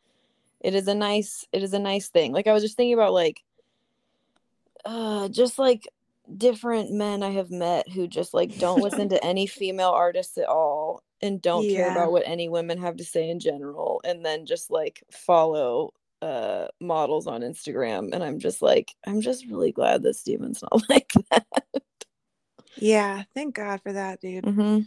[0.61, 2.33] it is a nice it is a nice thing.
[2.33, 3.43] Like i was just thinking about like
[4.85, 5.89] uh just like
[6.37, 10.47] different men i have met who just like don't listen to any female artists at
[10.47, 14.47] all and don't care about what any women have to say in general and then
[14.47, 15.93] just like follow
[16.23, 20.83] uh models on instagram and i'm just like i'm just really glad that steven's not
[20.89, 21.47] like that
[22.77, 24.45] Yeah, thank God for that, dude.
[24.45, 24.81] mm-hmm.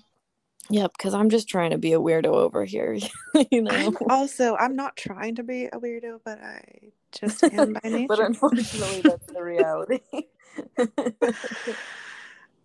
[0.70, 2.98] yep because i'm just trying to be a weirdo over here
[3.52, 7.74] you know I'm also I'm not trying to be a weirdo, but I just am
[7.74, 8.06] by nature.
[8.08, 10.00] but unfortunately that's the reality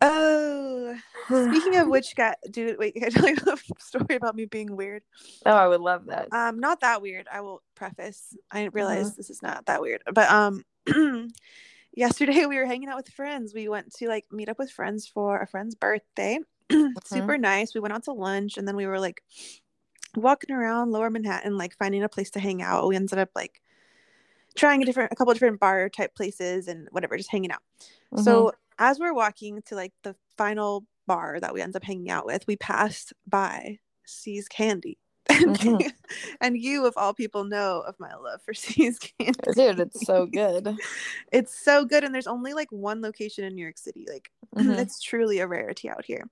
[0.00, 0.96] oh,
[1.28, 4.76] speaking of which, got dude, wait, can I tell you a story about me being
[4.76, 5.02] weird?
[5.46, 7.26] oh i would love that Um, not that weird.
[7.32, 8.36] I will preface.
[8.50, 9.14] I didn't realize Uh-huh.
[9.16, 10.64] this is not that weird, but um,
[11.94, 13.54] yesterday we were hanging out with friends.
[13.54, 16.38] We went to like meet up with friends for a friend's birthday.
[17.04, 17.74] Super nice.
[17.74, 19.22] We went out to lunch, and then we were like
[20.16, 22.88] walking around Lower Manhattan, like finding a place to hang out.
[22.88, 23.60] We ended up like
[24.56, 27.60] trying a different, a couple different bar type places and whatever, just hanging out.
[28.22, 32.26] So as we're walking to like the final bar that we end up hanging out
[32.26, 34.98] with, we passed by See's Candy.
[35.28, 35.92] And, Mhm.
[36.40, 39.38] and you, of all people, know of my love for See's Candy.
[39.54, 40.78] dude it's so good
[41.32, 44.06] It's so good, and there's only like one location in New York City.
[44.08, 44.78] Like Mhm.
[44.78, 46.28] it's truly a rarity out here.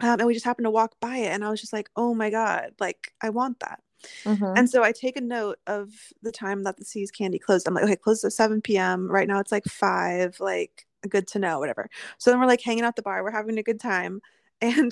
[0.00, 2.14] Um, and we just happened to walk by it, and I was just like, "Oh
[2.14, 2.74] my god!
[2.80, 3.80] Like I want that."
[4.24, 4.56] Mhm.
[4.56, 5.92] And so I take a note of
[6.22, 7.68] the time that the See's Candy closed.
[7.68, 9.10] I'm like, okay, closed at 7 p.m.
[9.10, 11.88] Right now it's like 5, like good to know, whatever.
[12.18, 14.20] So then we're like hanging out the bar, we're having a good time.
[14.62, 14.90] And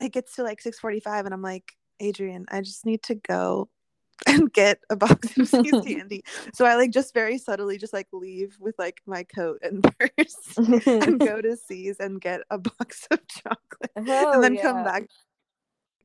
[0.00, 3.68] it gets to like 6:45 and I'm like, Adrian, I just need to go
[4.26, 6.24] and get a box of See's candy.
[6.54, 10.56] So I like just very subtly just like leave with like my coat and purse
[10.86, 15.08] and go to See's and get a box of chocolate Hell and then come back.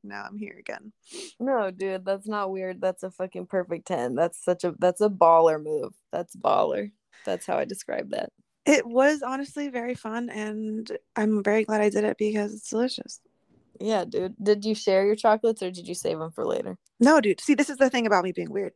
[0.02, 0.92] Now I'm here again.
[1.38, 2.80] No, dude, that's not weird.
[2.80, 4.14] That's a fucking perfect 10.
[4.14, 5.94] That's such a that's a baller move.
[6.12, 6.92] That's baller.
[7.24, 8.32] That's how I describe that.
[8.68, 13.18] It was honestly very fun, and I'm very glad I did it because it's delicious.
[13.80, 14.34] Yeah, dude.
[14.42, 16.76] Did you share your chocolates or did you save them for later?
[17.00, 17.40] No, dude.
[17.40, 18.72] See, this is the thing about me being weird.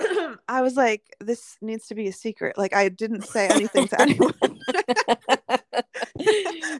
[0.48, 2.58] I was like, this needs to be a secret.
[2.58, 4.34] Like, I didn't say anything to anyone.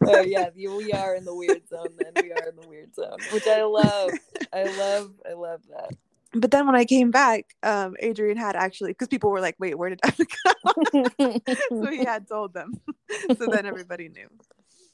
[0.06, 2.12] oh yeah, we are in the weird zone then.
[2.24, 4.11] We are in the weird zone, which I love.
[4.52, 5.90] I love I love that.
[6.32, 9.78] But then when I came back, um, Adrian had actually because people were like, "Wait,
[9.78, 10.26] where did Evan
[11.18, 12.72] go?" so he had told them.
[13.38, 14.28] so then everybody knew.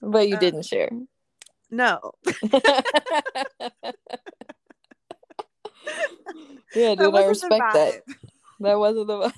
[0.01, 0.91] But you um, didn't share.
[1.71, 2.13] No.
[6.75, 8.03] yeah, dude, I respect that.
[8.61, 9.33] That wasn't the vibe.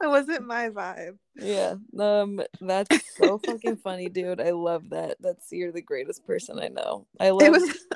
[0.00, 1.18] that wasn't my vibe.
[1.34, 1.74] Yeah.
[1.98, 4.40] Um that's so fucking funny, dude.
[4.40, 5.16] I love that.
[5.20, 7.06] That's you're the greatest person I know.
[7.20, 7.86] I love was...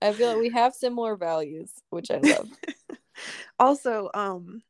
[0.00, 2.48] I feel like we have similar values, which I love.
[3.58, 4.62] also, um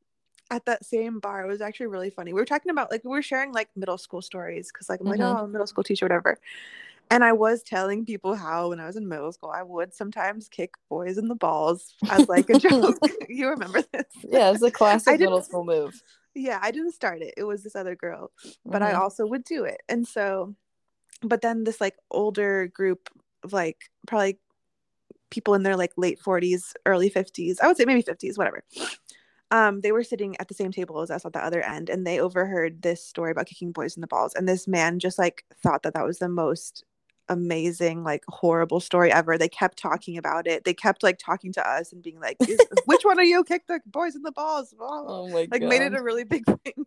[0.51, 2.33] at that same bar, it was actually really funny.
[2.33, 5.07] We were talking about like we were sharing like middle school stories because like I'm
[5.07, 5.45] like, mm-hmm.
[5.45, 6.39] oh, middle school teacher, whatever.
[7.11, 10.49] And I was telling people how when I was in middle school, I would sometimes
[10.49, 12.99] kick boys in the balls as like a joke.
[13.29, 14.05] you remember this?
[14.23, 16.03] Yeah, it's a classic middle school move.
[16.35, 17.35] Yeah, I didn't start it.
[17.37, 18.31] It was this other girl,
[18.65, 18.95] but mm-hmm.
[18.97, 19.81] I also would do it.
[19.89, 20.55] And so,
[21.23, 23.09] but then this like older group
[23.43, 24.39] of like probably
[25.31, 28.65] people in their like late 40s, early 50s, I would say maybe 50s, whatever.
[29.51, 32.07] Um, they were sitting at the same table as us at the other end, and
[32.07, 34.35] they overheard this story about kicking boys in the balls.
[34.35, 36.85] And this man just like thought that that was the most
[37.31, 41.69] amazing like horrible story ever they kept talking about it they kept like talking to
[41.69, 42.39] us and being like
[42.87, 45.69] which one of you kicked the boys in the balls oh, oh my like God.
[45.69, 46.87] made it a really big thing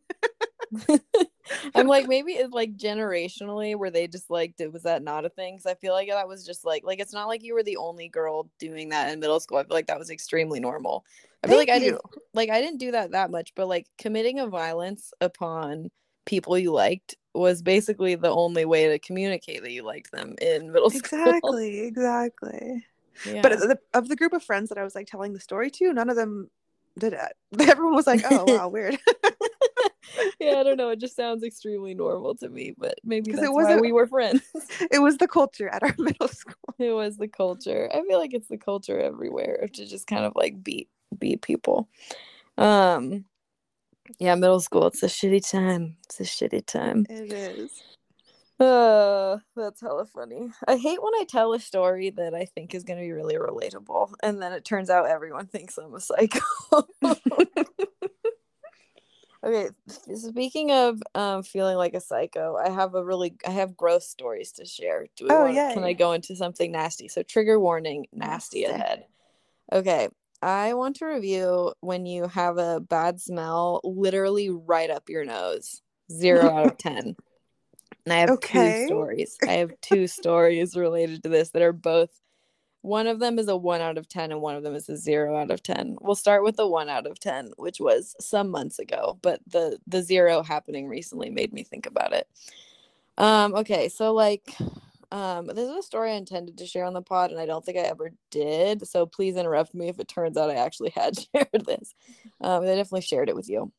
[1.76, 5.30] i'm like maybe it's like generationally where they just like did was that not a
[5.30, 7.64] thing because i feel like that was just like like it's not like you were
[7.64, 11.06] the only girl doing that in middle school i feel like that was extremely normal
[11.44, 12.02] i feel Thank like i didn't
[12.34, 15.90] like i didn't do that that much but like committing a violence upon
[16.26, 20.72] people you liked was basically the only way to communicate that you liked them in
[20.72, 21.20] middle school.
[21.20, 22.86] Exactly, exactly.
[23.26, 23.42] Yeah.
[23.42, 25.94] But the, of the group of friends that I was like telling the story to,
[25.94, 26.50] none of them
[26.98, 27.34] did it.
[27.60, 28.98] Everyone was like, "Oh, wow, weird."
[30.40, 30.90] yeah, I don't know.
[30.90, 34.08] It just sounds extremely normal to me, but maybe that's it was why we were
[34.08, 34.42] friends.
[34.92, 36.76] it was the culture at our middle school.
[36.80, 37.90] It was the culture.
[37.94, 41.90] I feel like it's the culture everywhere to just kind of like beat beat people.
[42.58, 43.26] Um,
[44.20, 44.88] yeah, middle school.
[44.88, 45.98] It's a shitty time.
[46.06, 47.06] It's a shitty time.
[47.10, 47.84] It is.
[48.62, 50.52] Uh, that's hella funny.
[50.68, 53.34] I hate when I tell a story that I think is going to be really
[53.34, 56.42] relatable, and then it turns out everyone thinks I'm a psycho.
[59.44, 59.70] okay,
[60.14, 64.52] speaking of um, feeling like a psycho, I have a really, I have gross stories
[64.54, 65.08] to share.
[65.16, 65.74] Do we oh, want, yeah.
[65.74, 67.08] Can I go into something nasty?
[67.08, 69.06] So, trigger warning, nasty ahead.
[69.74, 70.08] Okay,
[70.44, 75.82] I want to review when you have a bad smell literally right up your nose.
[76.12, 77.16] Zero out of 10.
[78.06, 78.82] And I have okay.
[78.82, 79.38] two stories.
[79.48, 82.22] I have two stories related to this that are both
[82.82, 84.98] one of them is a one out of 10 and one of them is a
[84.98, 85.98] zero out of 10.
[86.02, 89.78] We'll start with the one out of 10, which was some months ago, but the
[89.88, 92.28] the zero happening recently made me think about it.
[93.18, 94.56] Um, okay, so like
[95.12, 97.64] um, this is a story I intended to share on the pod, and I don't
[97.64, 98.88] think I ever did.
[98.88, 101.94] So please interrupt me if it turns out I actually had shared this.
[102.40, 103.72] Um, I definitely shared it with you.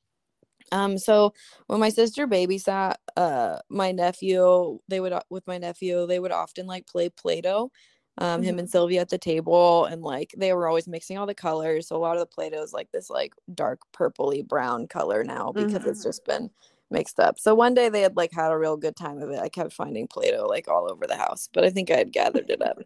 [0.72, 1.32] Um, so
[1.68, 6.66] when my sister babysat uh my nephew, they would with my nephew, they would often
[6.66, 7.70] like play Play-Doh.
[8.18, 8.48] Um, mm-hmm.
[8.48, 11.88] him and Sylvia at the table, and like they were always mixing all the colors.
[11.88, 15.50] So a lot of the Play-Doh is like this like dark purpley brown color now
[15.52, 15.88] because mm-hmm.
[15.88, 16.50] it's just been
[16.90, 17.38] mixed up.
[17.38, 19.40] So one day they had like had a real good time of it.
[19.40, 22.50] I kept finding Play-Doh like all over the house, but I think I had gathered
[22.50, 22.78] it up.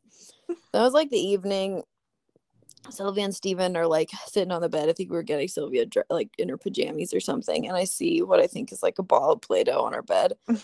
[0.72, 1.82] that was like the evening.
[2.90, 4.88] Sylvia and Steven are like sitting on the bed.
[4.88, 7.66] I think we were getting Sylvia like in her pajamas or something.
[7.66, 10.02] And I see what I think is like a ball of Play Doh on her
[10.02, 10.34] bed.
[10.48, 10.60] and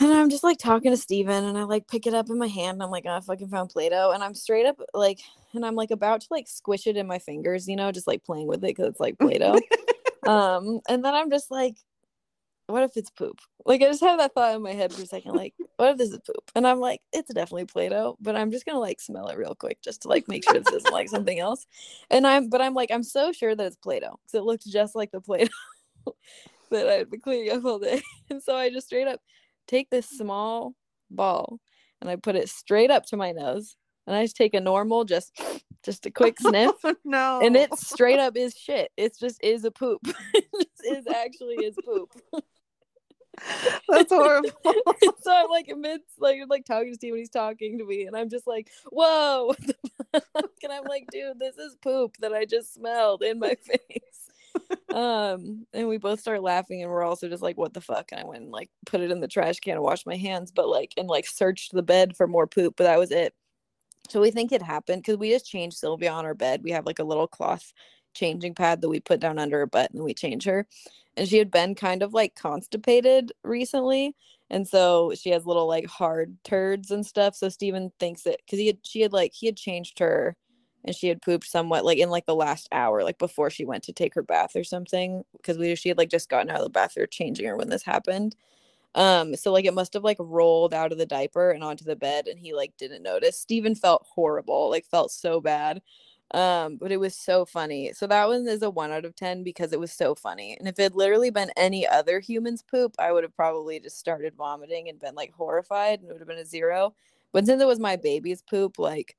[0.00, 2.82] I'm just like talking to Steven and I like pick it up in my hand.
[2.82, 4.12] I'm like, oh, I fucking found Play Doh.
[4.12, 5.20] And I'm straight up like,
[5.54, 8.24] and I'm like about to like squish it in my fingers, you know, just like
[8.24, 9.60] playing with it because it's like Play Doh.
[10.26, 11.76] um, and then I'm just like,
[12.68, 13.40] what if it's poop?
[13.64, 15.98] Like I just have that thought in my head for a second, like, what if
[15.98, 16.50] this is poop?
[16.54, 19.80] And I'm like, it's definitely Play-Doh, but I'm just gonna like smell it real quick
[19.82, 21.66] just to like make sure this isn't like something else.
[22.10, 24.94] And I'm but I'm like, I'm so sure that it's Play-Doh because it looked just
[24.94, 26.14] like the Play-Doh
[26.70, 28.02] that I'd been cleaning up all day.
[28.30, 29.20] And so I just straight up
[29.66, 30.74] take this small
[31.10, 31.60] ball
[32.00, 33.76] and I put it straight up to my nose.
[34.06, 35.38] And I just take a normal, just
[35.84, 36.72] just a quick sniff.
[36.82, 37.40] Oh, no.
[37.42, 38.90] And it straight up is shit.
[38.96, 40.00] It's just is a poop.
[40.34, 42.10] it is actually is poop.
[43.88, 44.50] That's horrible.
[45.20, 48.16] so I'm like amidst like like talking to Steve when he's talking to me, and
[48.16, 49.54] I'm just like, whoa,
[50.12, 54.30] and I'm like, dude, this is poop that I just smelled in my face.
[54.94, 58.10] um, and we both start laughing, and we're also just like, what the fuck?
[58.12, 60.50] And I went and like put it in the trash can and washed my hands,
[60.50, 63.34] but like and like searched the bed for more poop, but that was it.
[64.08, 66.62] So we think it happened because we just changed Sylvia on our bed.
[66.64, 67.72] We have like a little cloth
[68.18, 70.66] changing pad that we put down under her butt and we change her
[71.16, 74.14] and she had been kind of like constipated recently
[74.50, 78.58] and so she has little like hard turds and stuff so Steven thinks that because
[78.58, 80.36] he had she had like he had changed her
[80.84, 83.82] and she had pooped somewhat like in like the last hour, like before she went
[83.84, 85.24] to take her bath or something.
[85.36, 87.68] Because we she had like just gotten out of the bath, they changing her when
[87.68, 88.34] this happened.
[88.94, 91.96] Um, so like it must have like rolled out of the diaper and onto the
[91.96, 93.38] bed, and he like didn't notice.
[93.38, 95.82] Steven felt horrible, like felt so bad.
[96.34, 97.92] Um, but it was so funny.
[97.94, 100.56] So that one is a one out of ten because it was so funny.
[100.58, 103.98] And if it had literally been any other human's poop, I would have probably just
[103.98, 106.94] started vomiting and been like horrified and it would have been a zero.
[107.32, 109.16] But since it was my baby's poop, like,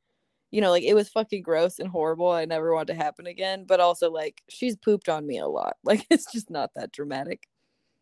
[0.52, 2.30] you know, like it was fucking gross and horrible.
[2.32, 3.66] I never want to happen again.
[3.68, 5.78] But also like she's pooped on me a lot.
[5.84, 7.48] Like it's just not that dramatic.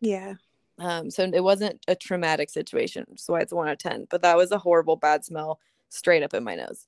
[0.00, 0.34] Yeah.
[0.78, 3.16] Um, so it wasn't a traumatic situation.
[3.16, 4.06] so why it's one out of ten.
[4.10, 6.86] But that was a horrible bad smell straight up in my nose.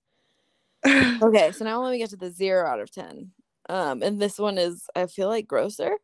[1.22, 3.32] okay, so now let me get to the zero out of ten.
[3.68, 5.96] Um, and this one is I feel like grosser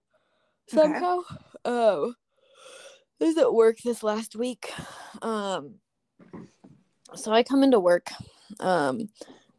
[0.68, 1.18] somehow.
[1.18, 1.36] Okay.
[1.64, 2.14] Oh,
[3.20, 4.72] I was at work this last week.
[5.22, 5.76] Um,
[7.14, 8.08] so I come into work,
[8.60, 9.08] um,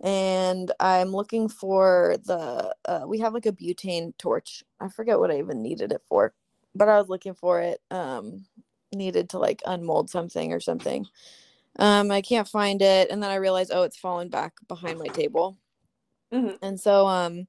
[0.01, 2.73] and I'm looking for the.
[2.85, 4.63] Uh, we have like a butane torch.
[4.79, 6.33] I forget what I even needed it for,
[6.75, 7.81] but I was looking for it.
[7.89, 8.45] Um,
[8.93, 11.05] needed to like unmold something or something.
[11.77, 15.07] Um, I can't find it, and then I realized, oh, it's fallen back behind my
[15.07, 15.57] table.
[16.33, 16.55] Mm-hmm.
[16.61, 17.47] And so, um,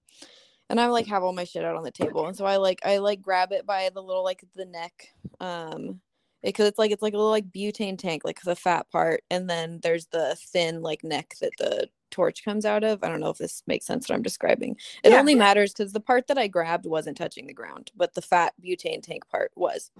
[0.71, 2.81] and I like have all my shit out on the table, and so I like
[2.85, 5.09] I like grab it by the little like the neck,
[5.41, 6.01] um,
[6.43, 9.25] because it, it's like it's like a little like butane tank, like the fat part,
[9.31, 13.03] and then there's the thin like neck that the torch comes out of.
[13.03, 14.77] I don't know if this makes sense what I'm describing.
[15.03, 15.19] It yeah.
[15.19, 18.55] only matters because the part that I grabbed wasn't touching the ground, but the fat
[18.63, 19.91] butane tank part was.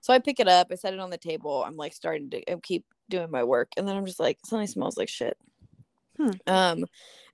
[0.00, 1.62] So I pick it up, I set it on the table.
[1.64, 4.96] I'm like starting to keep doing my work, and then I'm just like, something smells
[4.96, 5.36] like shit.
[6.16, 6.30] Hmm.
[6.46, 6.84] Um,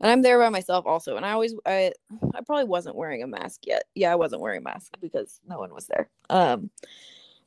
[0.01, 1.93] and I'm there by myself also, and I always I
[2.35, 3.85] I probably wasn't wearing a mask yet.
[3.95, 6.11] Yeah, I wasn't wearing a mask because no one was there.
[6.31, 6.71] Um,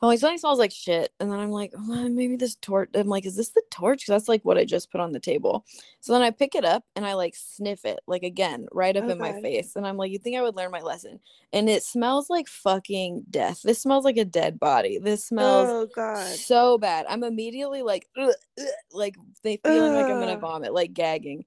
[0.01, 1.13] I'm like, something smells like shit.
[1.19, 2.89] And then I'm like, well, maybe this torch.
[2.95, 3.99] I'm like, is this the torch?
[3.99, 5.63] Because that's like what I just put on the table.
[5.99, 9.07] So then I pick it up and I like sniff it, like again, right up
[9.07, 9.75] in my face.
[9.75, 11.19] And I'm like, you think I would learn my lesson?
[11.53, 13.61] And it smells like fucking death.
[13.61, 14.97] This smells like a dead body.
[14.97, 16.25] This smells oh, God.
[16.35, 17.05] so bad.
[17.07, 20.01] I'm immediately like, ugh, ugh, like they feeling ugh.
[20.01, 21.45] like I'm gonna vomit, like gagging.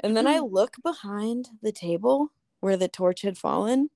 [0.00, 3.88] And then I look behind the table where the torch had fallen,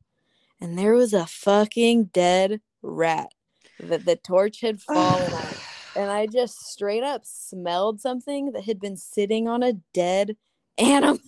[0.63, 3.33] and there was a fucking dead rat
[3.81, 5.57] that the torch had fallen out.
[5.97, 10.37] And I just straight up smelled something that had been sitting on a dead
[10.79, 11.19] animal.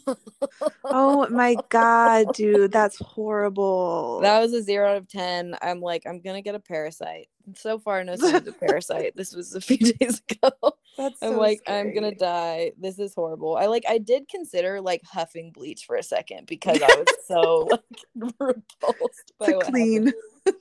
[0.85, 4.21] oh my god, dude, that's horrible.
[4.21, 5.57] That was a zero out of ten.
[5.61, 7.29] I'm like, I'm gonna get a parasite.
[7.57, 9.17] So far, no signs of parasite.
[9.17, 10.53] This was a few days ago.
[10.97, 11.81] That's so I'm like, scary.
[11.81, 12.73] I'm gonna die.
[12.79, 13.57] This is horrible.
[13.57, 17.69] I like, I did consider like huffing bleach for a second because I was so
[17.71, 20.07] like repulsed by to clean.
[20.07, 20.55] Happened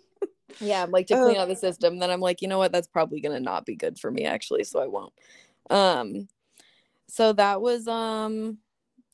[0.59, 2.71] yeah i'm like to clean out the system then i'm like you know what?
[2.71, 5.13] That's probably gonna not be good for me actually so i won't.
[5.69, 6.27] Um
[7.07, 8.57] so that was um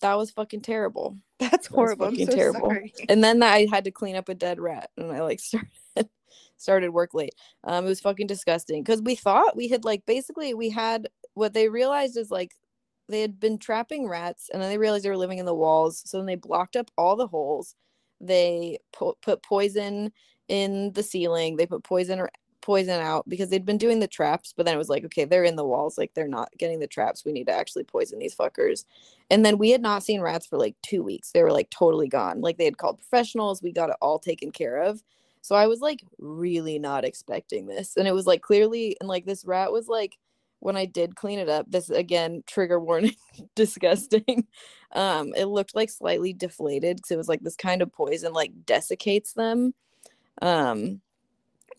[0.01, 1.17] that was fucking terrible.
[1.39, 2.69] That's that horrible fucking so terrible.
[2.69, 2.93] sorry.
[3.09, 5.69] and then i had to clean up a dead rat and i like started
[6.57, 7.35] started work late.
[7.63, 11.53] Um it was fucking disgusting because we thought we had like basically we had what
[11.53, 12.55] they realized is like
[13.07, 16.01] they had been trapping rats and then they realized they were living in the walls
[16.05, 17.75] so then they blocked up all the holes.
[18.21, 20.11] They po- put poison
[20.47, 21.55] in the ceiling.
[21.55, 22.29] They put poison or
[22.65, 25.43] poison out because they'd been doing the traps, but then it was like, okay, they're
[25.43, 27.23] in the walls, like they're not getting the traps.
[27.23, 28.85] We need to actually poison these fuckers.
[29.29, 31.31] And then we had not seen rats for like two weeks.
[31.31, 32.41] They were like totally gone.
[32.41, 33.61] Like they had called professionals.
[33.61, 35.03] We got it all taken care of.
[35.41, 37.97] So I was like really not expecting this.
[37.97, 40.17] And it was like clearly, and like this rat was like,
[40.59, 43.15] when I did clean it up, this again, trigger warning,
[43.55, 44.47] disgusting.
[44.91, 48.65] Um, it looked like slightly deflated because it was like this kind of poison like
[48.65, 49.75] desiccates them
[50.41, 51.01] um,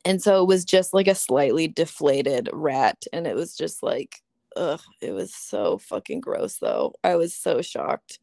[0.07, 3.05] and so it was just like a slightly deflated rat.
[3.13, 4.23] And it was just like,
[4.57, 6.95] ugh, it was so fucking gross though.
[7.03, 8.21] I was so shocked.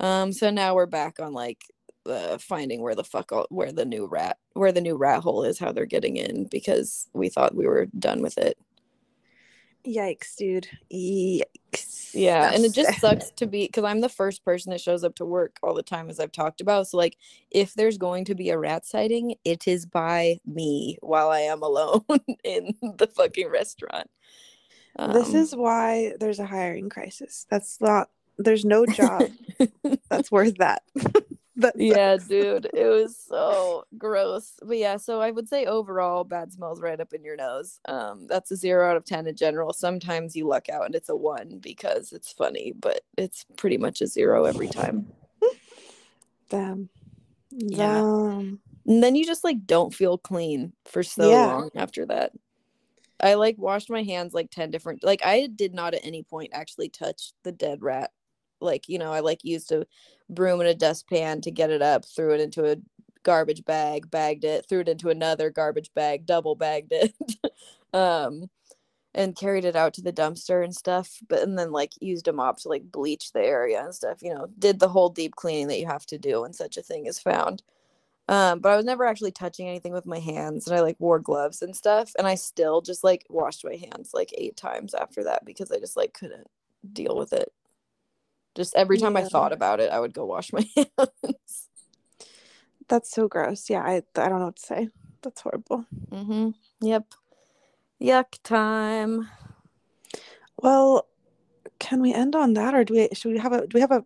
[0.00, 1.62] Um, so now we're back on like
[2.04, 5.44] uh, finding where the fuck all, where the new rat where the new rat hole
[5.44, 8.58] is, how they're getting in because we thought we were done with it.
[9.86, 10.68] Yikes, dude.
[10.92, 12.14] Yikes.
[12.14, 12.42] Yeah.
[12.42, 15.14] That's and it just sucks to be because I'm the first person that shows up
[15.16, 16.88] to work all the time, as I've talked about.
[16.88, 17.16] So, like,
[17.50, 21.62] if there's going to be a rat sighting, it is by me while I am
[21.62, 22.04] alone
[22.44, 24.10] in the fucking restaurant.
[24.96, 27.46] Um, this is why there's a hiring crisis.
[27.48, 29.30] That's not, there's no job
[30.10, 30.82] that's worth that.
[31.74, 34.54] yeah, dude, it was so gross.
[34.62, 37.80] But yeah, so I would say overall, bad smells right up in your nose.
[37.86, 39.72] Um, that's a zero out of ten in general.
[39.72, 44.00] Sometimes you luck out and it's a one because it's funny, but it's pretty much
[44.00, 45.06] a zero every time.
[46.48, 46.88] Damn.
[47.50, 48.00] Yeah.
[48.00, 48.58] And
[49.02, 51.46] then you just like don't feel clean for so yeah.
[51.46, 52.32] long after that.
[53.20, 56.50] I like washed my hands like 10 different like I did not at any point
[56.52, 58.12] actually touch the dead rat
[58.60, 59.86] like you know I like used a
[60.28, 62.76] broom and a dustpan to get it up, threw it into a
[63.22, 67.14] garbage bag, bagged it, threw it into another garbage bag, double bagged it.
[67.94, 68.48] um
[69.14, 72.32] and carried it out to the dumpster and stuff but and then like used a
[72.32, 75.68] mop to like bleach the area and stuff you know did the whole deep cleaning
[75.68, 77.62] that you have to do when such a thing is found
[78.28, 81.18] um but i was never actually touching anything with my hands and i like wore
[81.18, 85.24] gloves and stuff and i still just like washed my hands like eight times after
[85.24, 86.46] that because i just like couldn't
[86.92, 87.52] deal with it
[88.58, 89.22] just every time yeah.
[89.22, 91.68] i thought about it i would go wash my hands
[92.88, 94.88] that's so gross yeah i i don't know what to say
[95.22, 96.50] that's horrible mm-hmm
[96.80, 97.06] yep
[98.00, 99.28] Yuck time.
[100.56, 101.06] Well,
[101.78, 103.08] can we end on that, or do we?
[103.12, 103.66] Should we have a?
[103.66, 104.04] Do we have a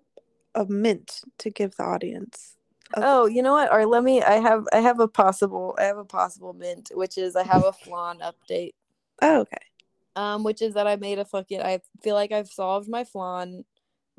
[0.55, 2.57] a mint to give the audience?
[2.97, 3.73] Oh, you know what?
[3.73, 4.23] Or let me.
[4.23, 4.67] I have.
[4.73, 5.77] I have a possible.
[5.79, 8.73] I have a possible mint, which is I have a flan update.
[9.21, 9.59] Oh, okay.
[10.17, 11.61] Um, which is that I made a fucking.
[11.61, 13.65] I feel like I've solved my flan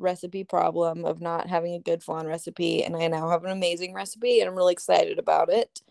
[0.04, 3.94] recipe problem of not having a good flan recipe, and I now have an amazing
[3.94, 5.82] recipe, and I'm really excited about it.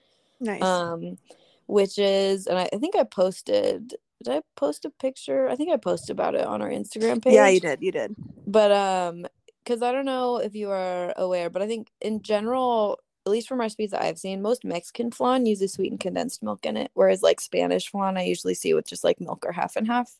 [0.41, 0.63] Nice.
[0.63, 1.19] Um
[1.67, 3.95] which is, and I, I think I posted.
[4.23, 5.49] Did I post a picture?
[5.49, 7.33] I think I posted about it on our Instagram page.
[7.33, 7.83] Yeah, you did.
[7.83, 8.15] You did.
[8.47, 9.27] But um,
[9.65, 13.49] because I don't know if you are aware, but I think in general, at least
[13.49, 17.23] from recipes that I've seen, most Mexican flan uses sweetened condensed milk in it, whereas
[17.23, 20.11] like Spanish flan, I usually see with just like milk or half and half,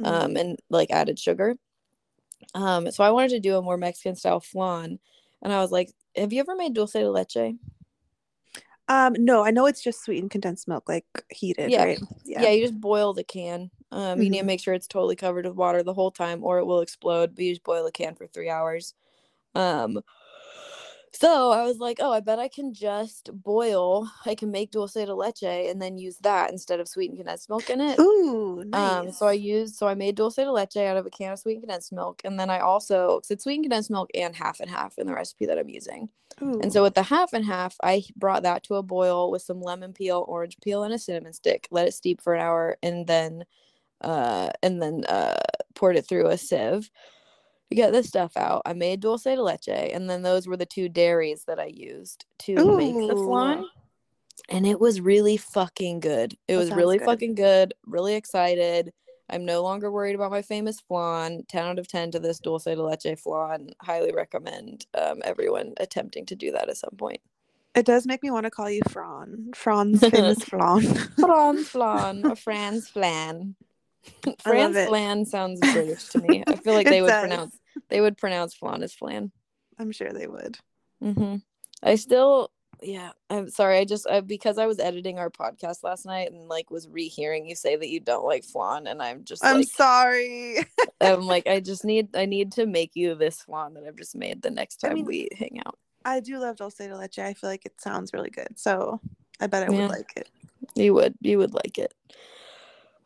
[0.00, 0.04] mm-hmm.
[0.04, 1.56] um, and like added sugar.
[2.54, 4.98] Um, so I wanted to do a more Mexican style flan,
[5.42, 7.54] and I was like, "Have you ever made dulce de leche?"
[8.88, 11.84] Um, no, I know it's just sweetened condensed milk, like heated, yeah.
[11.84, 12.00] right?
[12.24, 12.42] Yeah.
[12.42, 13.70] yeah, you just boil the can.
[13.92, 14.22] Um, mm-hmm.
[14.22, 14.46] you need to mm-hmm.
[14.46, 17.34] make sure it's totally covered with water the whole time, or it will explode.
[17.34, 18.94] But you just boil the can for three hours.
[19.54, 20.00] Um,
[21.12, 24.10] so I was like, oh, I bet I can just boil.
[24.26, 27.70] I can make dulce de leche and then use that instead of sweetened condensed milk
[27.70, 27.98] in it.
[27.98, 28.92] Ooh, nice.
[28.92, 31.38] Um, so I used, so I made dulce de leche out of a can of
[31.38, 34.70] sweetened condensed milk, and then I also, so it's sweetened condensed milk and half and
[34.70, 36.08] half in the recipe that I'm using.
[36.42, 36.60] Ooh.
[36.60, 39.60] And so with the half and half, I brought that to a boil with some
[39.60, 41.68] lemon peel, orange peel, and a cinnamon stick.
[41.70, 43.44] Let it steep for an hour, and then,
[44.02, 45.40] uh, and then uh,
[45.74, 46.90] poured it through a sieve
[47.70, 50.66] to get this stuff out, I made dulce de leche, and then those were the
[50.66, 52.76] two dairies that I used to Ooh.
[52.76, 53.64] make the flan.
[54.48, 56.34] And it was really fucking good.
[56.46, 57.04] It that was really good.
[57.04, 57.74] fucking good.
[57.86, 58.92] Really excited.
[59.30, 61.42] I'm no longer worried about my famous flan.
[61.48, 63.70] 10 out of 10 to this dulce de leche flan.
[63.82, 67.20] Highly recommend um, everyone attempting to do that at some point.
[67.74, 69.50] It does make me want to call you Fran.
[69.54, 70.82] Fran's famous flan.
[71.18, 73.54] Fran flan, or Fran's flan.
[74.40, 76.42] Fran's flan sounds British to me.
[76.46, 77.57] I feel like they would pronounce
[77.88, 79.32] they would pronounce flan as flan.
[79.78, 80.58] I'm sure they would.
[81.02, 81.36] Mm-hmm.
[81.82, 82.50] I still,
[82.82, 83.10] yeah.
[83.30, 83.78] I'm sorry.
[83.78, 87.46] I just I, because I was editing our podcast last night and like was rehearing
[87.46, 89.44] you say that you don't like flan, and I'm just.
[89.44, 90.58] I'm like, sorry.
[91.00, 94.16] I'm like I just need I need to make you this flan that I've just
[94.16, 95.78] made the next time I mean, we hang out.
[96.04, 97.18] I do love dulce de leche.
[97.18, 99.00] I feel like it sounds really good, so
[99.40, 99.82] I bet I yeah.
[99.82, 100.28] would like it.
[100.74, 101.14] You would.
[101.20, 101.94] You would like it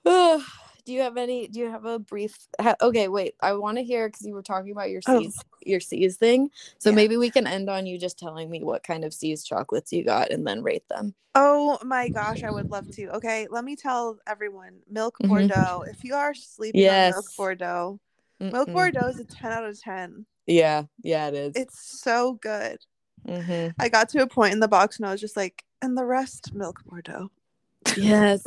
[0.84, 3.84] do you have any do you have a brief ha, okay wait i want to
[3.84, 5.58] hear because you were talking about your See's oh.
[5.64, 6.96] your See's thing so yeah.
[6.96, 10.04] maybe we can end on you just telling me what kind of See's chocolates you
[10.04, 13.76] got and then rate them oh my gosh i would love to okay let me
[13.76, 15.28] tell everyone milk mm-hmm.
[15.28, 15.90] bordeaux mm-hmm.
[15.90, 17.14] if you are sleeping yes.
[17.14, 18.00] on milk bordeaux
[18.40, 18.52] Mm-mm.
[18.52, 22.78] milk bordeaux is a 10 out of 10 yeah yeah it is it's so good
[23.26, 23.68] mm-hmm.
[23.78, 26.04] i got to a point in the box and i was just like and the
[26.04, 27.30] rest milk bordeaux
[27.96, 28.42] yes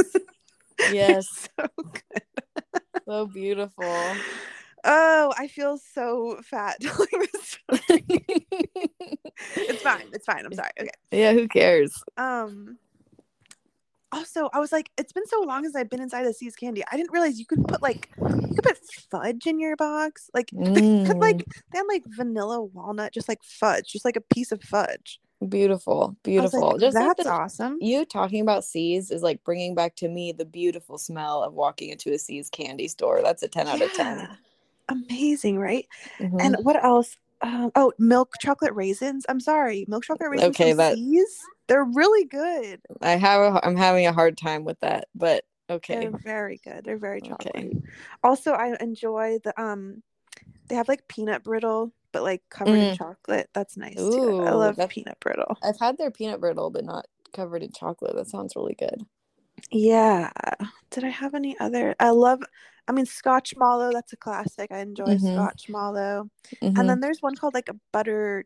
[0.91, 1.49] Yes.
[1.59, 2.82] so good.
[3.07, 4.15] so beautiful.
[4.84, 7.57] Oh, I feel so fat telling this
[9.55, 10.05] it's fine.
[10.13, 10.45] It's fine.
[10.45, 10.69] I'm sorry.
[10.80, 10.89] Okay.
[11.11, 12.03] Yeah, who cares?
[12.17, 12.78] Um
[14.11, 16.84] also I was like, it's been so long since I've been inside a See's candy.
[16.91, 18.78] I didn't realize you could put like you could put
[19.11, 20.30] fudge in your box.
[20.34, 21.05] Like mm.
[21.05, 24.61] could like they had like vanilla walnut, just like fudge, just like a piece of
[24.63, 25.19] fudge.
[25.47, 26.71] Beautiful, beautiful.
[26.71, 27.77] Like, Just that's the, awesome.
[27.81, 31.89] You talking about See's is like bringing back to me the beautiful smell of walking
[31.89, 33.21] into a See's candy store.
[33.21, 33.73] That's a 10 yeah.
[33.73, 34.38] out of 10.
[34.89, 35.88] Amazing, right?
[36.19, 36.39] Mm-hmm.
[36.39, 37.17] And what else?
[37.41, 39.25] Um, oh, milk chocolate raisins.
[39.27, 40.55] I'm sorry, milk chocolate raisins.
[40.55, 41.39] Okay, that See's.
[41.67, 42.79] They're really good.
[43.01, 43.55] I have.
[43.55, 45.99] A, I'm having a hard time with that, but okay.
[45.99, 46.86] They're very good.
[46.86, 47.55] They're very chocolate.
[47.55, 47.71] Okay.
[48.23, 50.01] Also, I enjoy the um.
[50.69, 52.91] They have like peanut brittle but like covered mm.
[52.91, 53.49] in chocolate.
[53.53, 54.41] That's nice Ooh, too.
[54.43, 55.57] I love peanut brittle.
[55.61, 58.16] I've had their peanut brittle, but not covered in chocolate.
[58.16, 59.05] That sounds really good.
[59.70, 60.32] Yeah.
[60.91, 61.93] Did I have any other?
[61.99, 62.41] I love.
[62.88, 63.91] I mean, Scotch Mallow.
[63.91, 64.72] That's a classic.
[64.72, 65.34] I enjoy mm-hmm.
[65.34, 66.30] Scotch Mallow.
[66.63, 66.80] Mm-hmm.
[66.80, 68.45] And then there's one called like a butter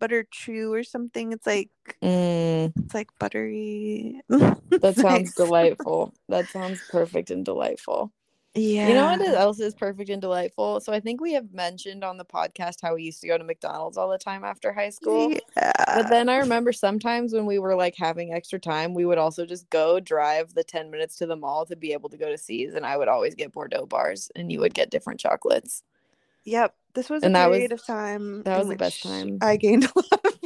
[0.00, 1.30] butter chew or something.
[1.30, 1.70] It's like
[2.02, 2.72] mm.
[2.76, 4.20] it's like buttery.
[4.28, 6.12] that sounds delightful.
[6.28, 8.12] That sounds perfect and delightful.
[8.56, 8.88] Yeah.
[8.88, 10.80] You know what else is perfect and delightful?
[10.80, 13.44] So I think we have mentioned on the podcast how we used to go to
[13.44, 15.30] McDonald's all the time after high school.
[15.30, 15.72] Yeah.
[15.94, 19.44] But then I remember sometimes when we were like having extra time, we would also
[19.44, 22.38] just go drive the 10 minutes to the mall to be able to go to
[22.38, 22.74] See's.
[22.74, 25.82] And I would always get Bordeaux bars and you would get different chocolates.
[26.44, 26.74] Yep.
[26.94, 28.42] This was And a that was- of time.
[28.44, 29.38] that was the best time.
[29.42, 30.40] I gained a lot of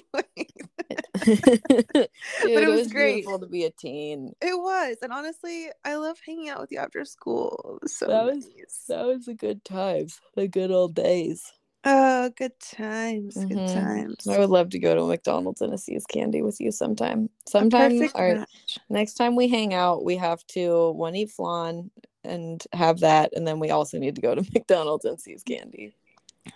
[1.27, 3.15] it was great.
[3.17, 4.33] beautiful to be a teen.
[4.41, 4.97] It was.
[5.03, 7.79] And honestly, I love hanging out with you after school.
[7.83, 8.85] Was so That was- nice.
[8.89, 11.53] That was the good times, the good old days.
[11.85, 13.37] Oh, good times.
[13.37, 13.73] Good Mhm.
[13.73, 14.29] times.
[14.29, 17.31] I would love to go to McDonald's and a See's candy with you sometime.
[17.47, 18.79] A Sometime, match.
[18.91, 21.91] Next time we hang out, we have to one eat flan
[22.23, 25.95] and have that, and then we also need to go to McDonald's and See's candy.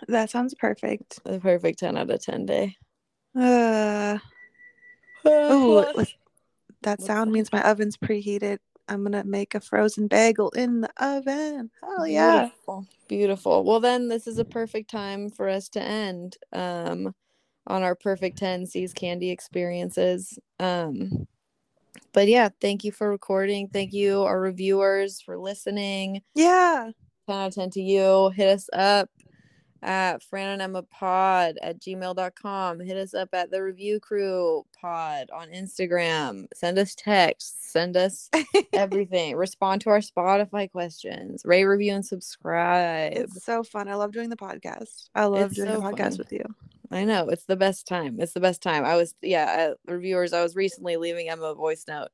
[0.08, 1.24] That sounds perfect.
[1.24, 2.76] The perfect ten out of ten day.
[3.34, 4.18] Uh,
[5.24, 6.04] oh,
[6.82, 8.58] that sound means my oven's preheated.
[8.88, 11.70] I'm gonna make a frozen bagel in the oven.
[11.82, 12.42] Hell yeah!
[12.42, 12.86] Beautiful.
[13.08, 13.64] Beautiful.
[13.64, 17.14] Well, then this is a perfect time for us to end um,
[17.66, 20.38] on our perfect 10 See's candy experiences.
[20.58, 21.26] Um,
[22.12, 23.68] but yeah, thank you for recording.
[23.68, 26.22] Thank you, our reviewers, for listening.
[26.34, 26.90] Yeah.
[27.28, 28.30] 10 out of 10 to you.
[28.30, 29.08] Hit us up
[29.84, 32.80] at Fran and Emma pod at gmail.com.
[32.80, 36.46] Hit us up at the review crew pod on Instagram.
[36.54, 37.70] Send us texts.
[37.70, 38.30] Send us
[38.72, 39.36] everything.
[39.36, 41.42] Respond to our Spotify questions.
[41.44, 43.12] Rate, review, and subscribe.
[43.14, 43.88] It's so fun.
[43.88, 45.10] I love doing the podcast.
[45.14, 46.18] I love It's doing so the podcast fun.
[46.18, 46.44] with you.
[46.90, 47.28] I know.
[47.28, 48.16] It's the best time.
[48.20, 48.84] It's the best time.
[48.84, 52.08] I was, yeah, uh, reviewers, I was recently leaving Emma a voice note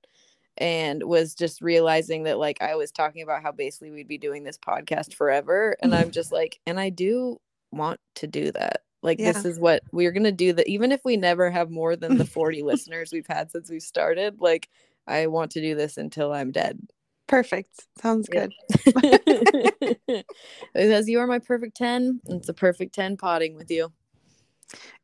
[0.56, 4.42] and was just realizing that like I was talking about how basically we'd be doing
[4.42, 5.76] this podcast forever.
[5.82, 7.38] And I'm just like, and I do
[7.72, 8.82] want to do that.
[9.02, 12.18] Like this is what we're gonna do that even if we never have more than
[12.18, 14.68] the 40 listeners we've had since we started, like
[15.06, 16.78] I want to do this until I'm dead.
[17.26, 17.86] Perfect.
[18.00, 18.48] Sounds Yeah.
[18.94, 20.24] good.
[20.74, 22.20] because you are my perfect 10.
[22.26, 23.92] It's a perfect 10 potting with you.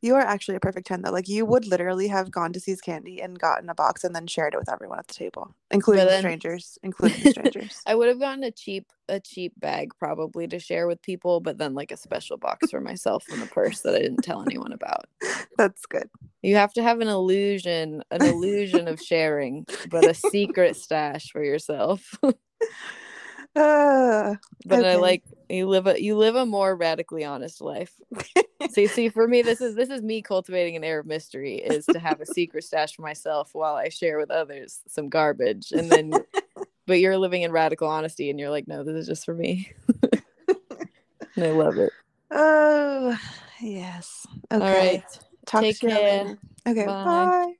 [0.01, 1.11] You are actually a perfect 10 though.
[1.11, 4.27] Like you would literally have gone to See's Candy and gotten a box and then
[4.27, 7.81] shared it with everyone at the table, including the then- strangers, including the strangers.
[7.85, 11.57] I would have gotten a cheap a cheap bag probably to share with people, but
[11.57, 14.73] then like a special box for myself in the purse that I didn't tell anyone
[14.73, 15.05] about.
[15.57, 16.09] That's good.
[16.41, 21.43] You have to have an illusion, an illusion of sharing, but a secret stash for
[21.43, 22.19] yourself.
[23.55, 27.93] Uh, but I like you live a you live a more radically honest life.
[28.69, 31.85] see, see, for me, this is this is me cultivating an air of mystery is
[31.87, 35.91] to have a secret stash for myself while I share with others some garbage, and
[35.91, 36.23] then,
[36.85, 39.71] but you're living in radical honesty, and you're like, no, this is just for me,
[41.35, 41.93] and I love it.
[42.31, 43.17] oh,
[43.61, 44.27] yes.
[44.51, 44.65] Okay.
[44.65, 45.03] All right,
[45.45, 46.23] Talk take to you care.
[46.23, 46.37] later.
[46.67, 46.85] Okay.
[46.85, 47.03] Bye.
[47.03, 47.53] bye.